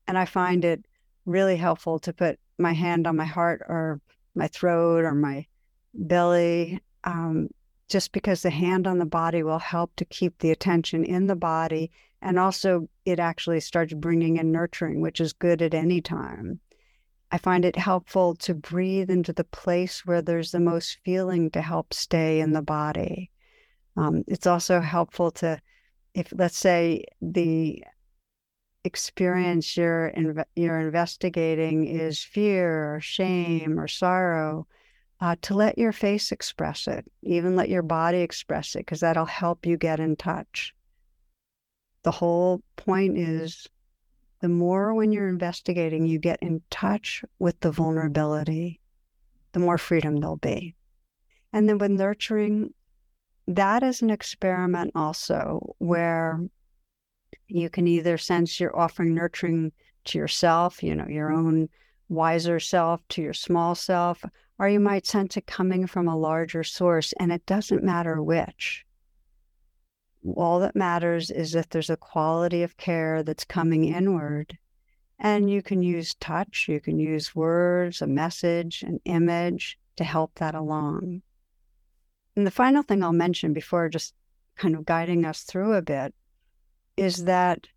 [0.05, 0.85] And I find it
[1.25, 4.01] really helpful to put my hand on my heart or
[4.35, 5.45] my throat or my
[5.93, 7.47] belly, um,
[7.87, 11.35] just because the hand on the body will help to keep the attention in the
[11.37, 11.89] body.
[12.21, 16.59] And also, it actually starts bringing in nurturing, which is good at any time.
[17.31, 21.61] I find it helpful to breathe into the place where there's the most feeling to
[21.61, 23.31] help stay in the body.
[23.95, 25.61] Um, it's also helpful to,
[26.13, 27.83] if let's say the
[28.83, 34.67] experience you're inv- you're investigating is fear or shame or sorrow,
[35.21, 39.25] uh, to let your face express it, even let your body express it, because that'll
[39.25, 40.73] help you get in touch.
[42.03, 43.67] The whole point is
[44.41, 48.79] the more when you're investigating, you get in touch with the vulnerability,
[49.51, 50.75] the more freedom there'll be.
[51.53, 52.73] And then with nurturing,
[53.47, 56.39] that is an experiment also where
[57.47, 59.71] you can either sense you're offering nurturing
[60.05, 61.69] to yourself, you know, your own
[62.09, 64.23] wiser self, to your small self,
[64.57, 68.85] or you might sense it coming from a larger source, and it doesn't matter which
[70.35, 74.57] all that matters is that there's a quality of care that's coming inward.
[75.19, 80.35] And you can use touch, you can use words, a message, an image to help
[80.35, 81.21] that along.
[82.35, 84.13] And the final thing I'll mention before just
[84.57, 86.13] kind of guiding us through a bit
[86.97, 87.67] is that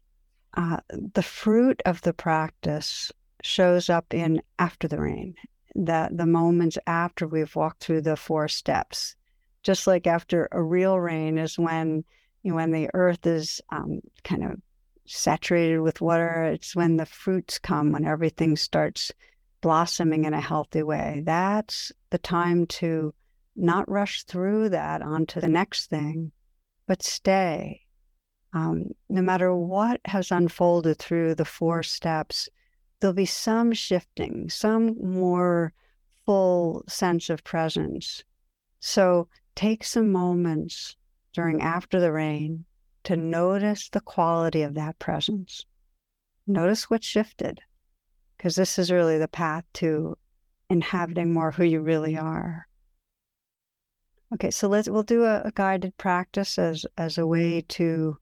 [0.57, 3.11] uh, the fruit of the practice
[3.43, 5.35] shows up in after the rain,
[5.75, 9.17] that the moments after we've walked through the four steps.
[9.63, 12.05] Just like after a real rain is when
[12.45, 14.61] you know, when the earth is um, kind of
[15.07, 19.11] saturated with water, it's when the fruits come, when everything starts
[19.63, 21.23] blossoming in a healthy way.
[21.25, 23.15] That's the time to
[23.57, 26.33] not rush through that onto the next thing,
[26.87, 27.81] but stay.
[28.53, 32.49] Um, no matter what has unfolded through the four steps,
[33.01, 35.73] there'll be some shifting, some more
[36.27, 38.23] full sense of presence.
[38.81, 40.97] So take some moments
[41.35, 42.65] during after the rain
[43.03, 45.67] to notice the quality of that presence.
[46.47, 47.61] Notice what shifted,
[48.37, 50.17] because this is really the path to
[50.71, 52.67] inhabiting more who you really are.
[54.33, 58.19] Okay, so let's we'll do a, a guided practice as as a way to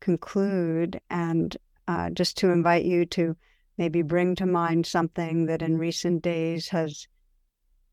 [0.00, 1.56] conclude and
[1.86, 3.36] uh, just to invite you to
[3.78, 7.08] maybe bring to mind something that in recent days has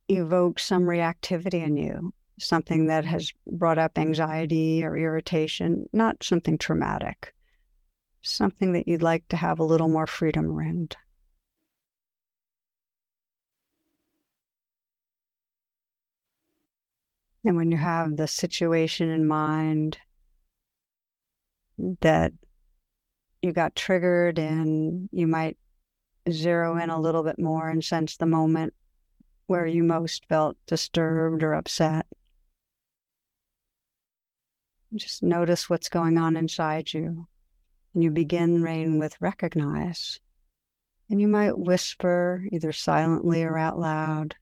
[0.09, 2.13] evoked some reactivity in you
[2.44, 7.34] something that has brought up anxiety or irritation, not something traumatic,
[8.22, 10.96] something that you'd like to have a little more freedom around.
[17.44, 19.98] And when you have the situation in mind
[22.02, 22.34] that
[23.42, 25.58] you got triggered and you might
[26.30, 28.74] zero in a little bit more and sense the moment
[29.48, 32.06] where you most felt disturbed or upset.
[34.96, 37.28] Just notice what's going on inside you.
[37.94, 40.20] And you begin rain with recognize.
[41.10, 44.36] And you might whisper either silently or out loud,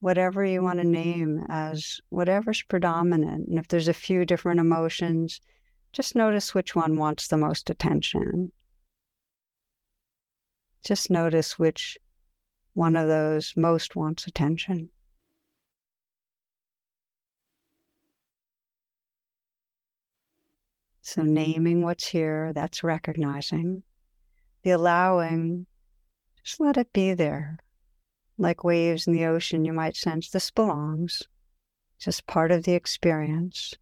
[0.00, 3.48] whatever you want to name as whatever's predominant.
[3.48, 5.40] And if there's a few different emotions,
[5.92, 8.52] just notice which one wants the most attention.
[10.84, 11.98] Just notice which
[12.74, 14.88] one of those most wants attention.
[21.02, 21.34] So, mm-hmm.
[21.34, 23.82] naming what's here, that's recognizing.
[24.62, 25.66] The allowing,
[26.42, 27.58] just let it be there.
[28.38, 31.22] Like waves in the ocean, you might sense this belongs,
[31.98, 33.74] just part of the experience.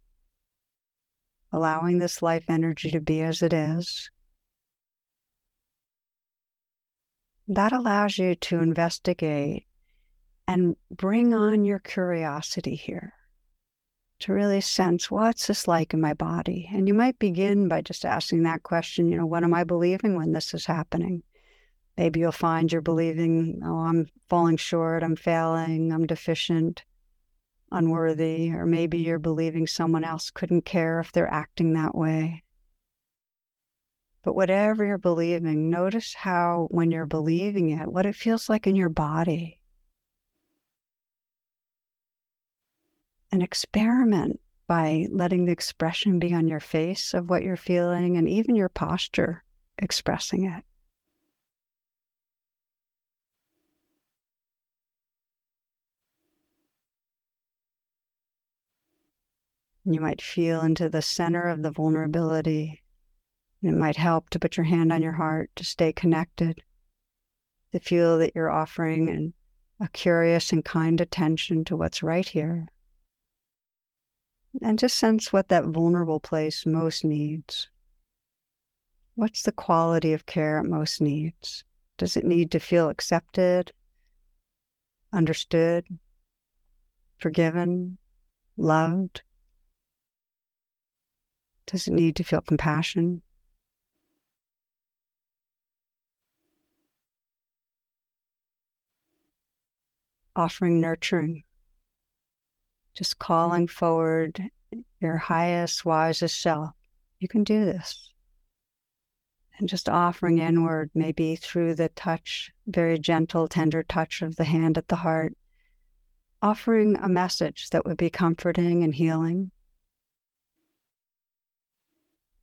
[1.53, 4.09] Allowing this life energy to be as it is.
[7.51, 9.65] that allows you to investigate
[10.47, 13.13] and bring on your curiosity here
[14.21, 16.69] to really sense what's this like in my body.
[16.73, 20.15] And you might begin by just asking that question, you know, what am I believing
[20.15, 21.23] when this is happening?
[21.97, 26.83] Maybe you'll find you're believing, oh, I'm falling short, I'm failing, I'm deficient,
[27.71, 32.43] unworthy, or maybe you're believing someone else couldn't care if they're acting that way.
[34.23, 38.75] But whatever you're believing, notice how, when you're believing it, what it feels like in
[38.75, 39.60] your body.
[43.31, 48.27] And experiment by letting the expression be on your face of what you're feeling and
[48.27, 49.43] even your posture
[49.77, 50.63] expressing it.
[59.83, 62.81] You might feel into the center of the vulnerability
[63.63, 66.63] it might help to put your hand on your heart to stay connected,
[67.71, 69.33] to feel that you're offering an,
[69.79, 72.69] a curious and kind attention to what's right here.
[74.59, 77.69] And just sense what that vulnerable place most needs.
[79.15, 81.63] What's the quality of care it most needs?
[81.97, 83.71] Does it need to feel accepted,
[85.13, 85.85] understood,
[87.17, 87.97] forgiven,
[88.57, 89.21] loved?
[91.67, 93.21] Does it need to feel compassion?
[100.35, 101.43] offering nurturing,
[102.93, 104.41] just calling forward
[104.99, 106.71] your highest, wisest self.
[107.19, 108.09] You can do this.
[109.57, 114.77] And just offering inward, maybe through the touch, very gentle, tender touch of the hand
[114.77, 115.35] at the heart,
[116.41, 119.51] offering a message that would be comforting and healing.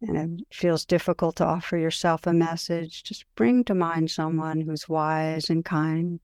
[0.00, 4.88] And it feels difficult to offer yourself a message, just bring to mind someone who's
[4.88, 6.20] wise and kind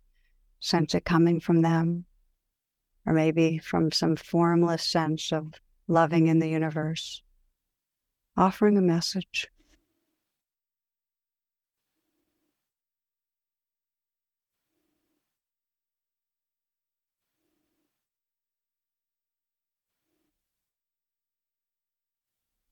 [0.61, 2.05] sense it coming from them,
[3.07, 5.55] or maybe from some formless sense of
[5.89, 7.23] loving in the universe,
[8.37, 9.49] offering a message.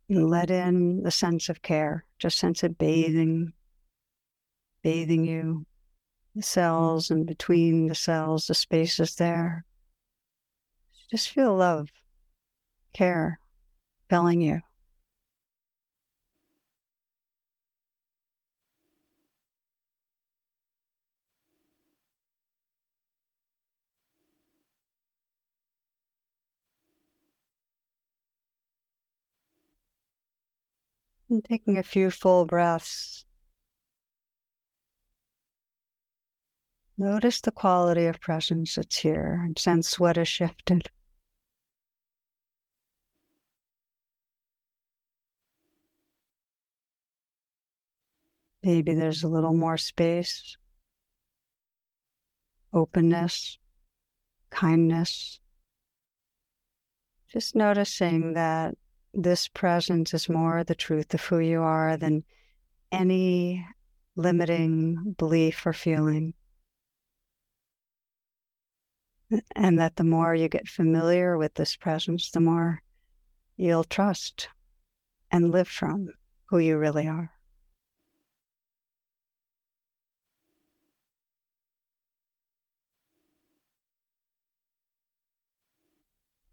[0.08, 3.54] Let in the sense of care, just sense it bathing,
[4.82, 5.64] bathing you,
[6.34, 9.64] the cells and between the cells, the spaces there.
[11.12, 11.90] Just feel love,
[12.94, 13.38] care
[14.08, 14.62] filling you.
[31.28, 33.26] And taking a few full breaths
[36.98, 40.88] Notice the quality of presence that's here and sense what has shifted.
[48.62, 50.56] Maybe there's a little more space,
[52.72, 53.58] openness,
[54.50, 55.40] kindness.
[57.28, 58.76] Just noticing that
[59.14, 62.24] this presence is more the truth of who you are than
[62.90, 63.66] any
[64.16, 66.34] limiting belief or feeling
[69.54, 72.82] and that the more you get familiar with this presence, the more
[73.56, 74.48] you'll trust
[75.30, 76.08] and live from
[76.46, 77.30] who you really are.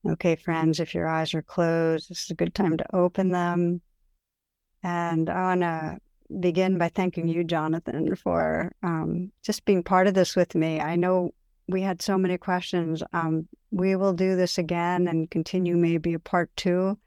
[0.08, 3.82] Okay, friends, if your eyes are closed, this is a good time to open them.
[4.82, 5.98] And I want to
[6.40, 10.80] begin by thanking you, Jonathan, for um, just being part of this with me.
[10.80, 11.32] I know
[11.68, 13.04] we had so many questions.
[13.12, 16.98] Um, we will do this again and continue maybe a part two,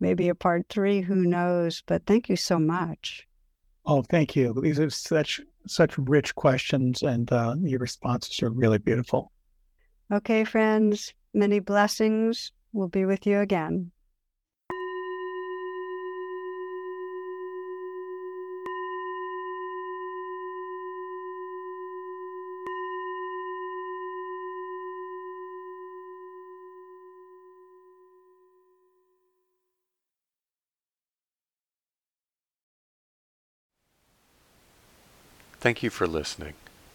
[0.00, 1.82] maybe a part three, who knows?
[1.86, 3.26] But thank you so much.
[3.84, 4.54] Oh, thank you.
[4.62, 9.30] These are such such rich questions, and uh, your responses are really beautiful.
[10.10, 12.52] Okay, friends, many blessings.
[12.72, 13.92] We'll be with you again.
[35.60, 36.54] Thank you for listening.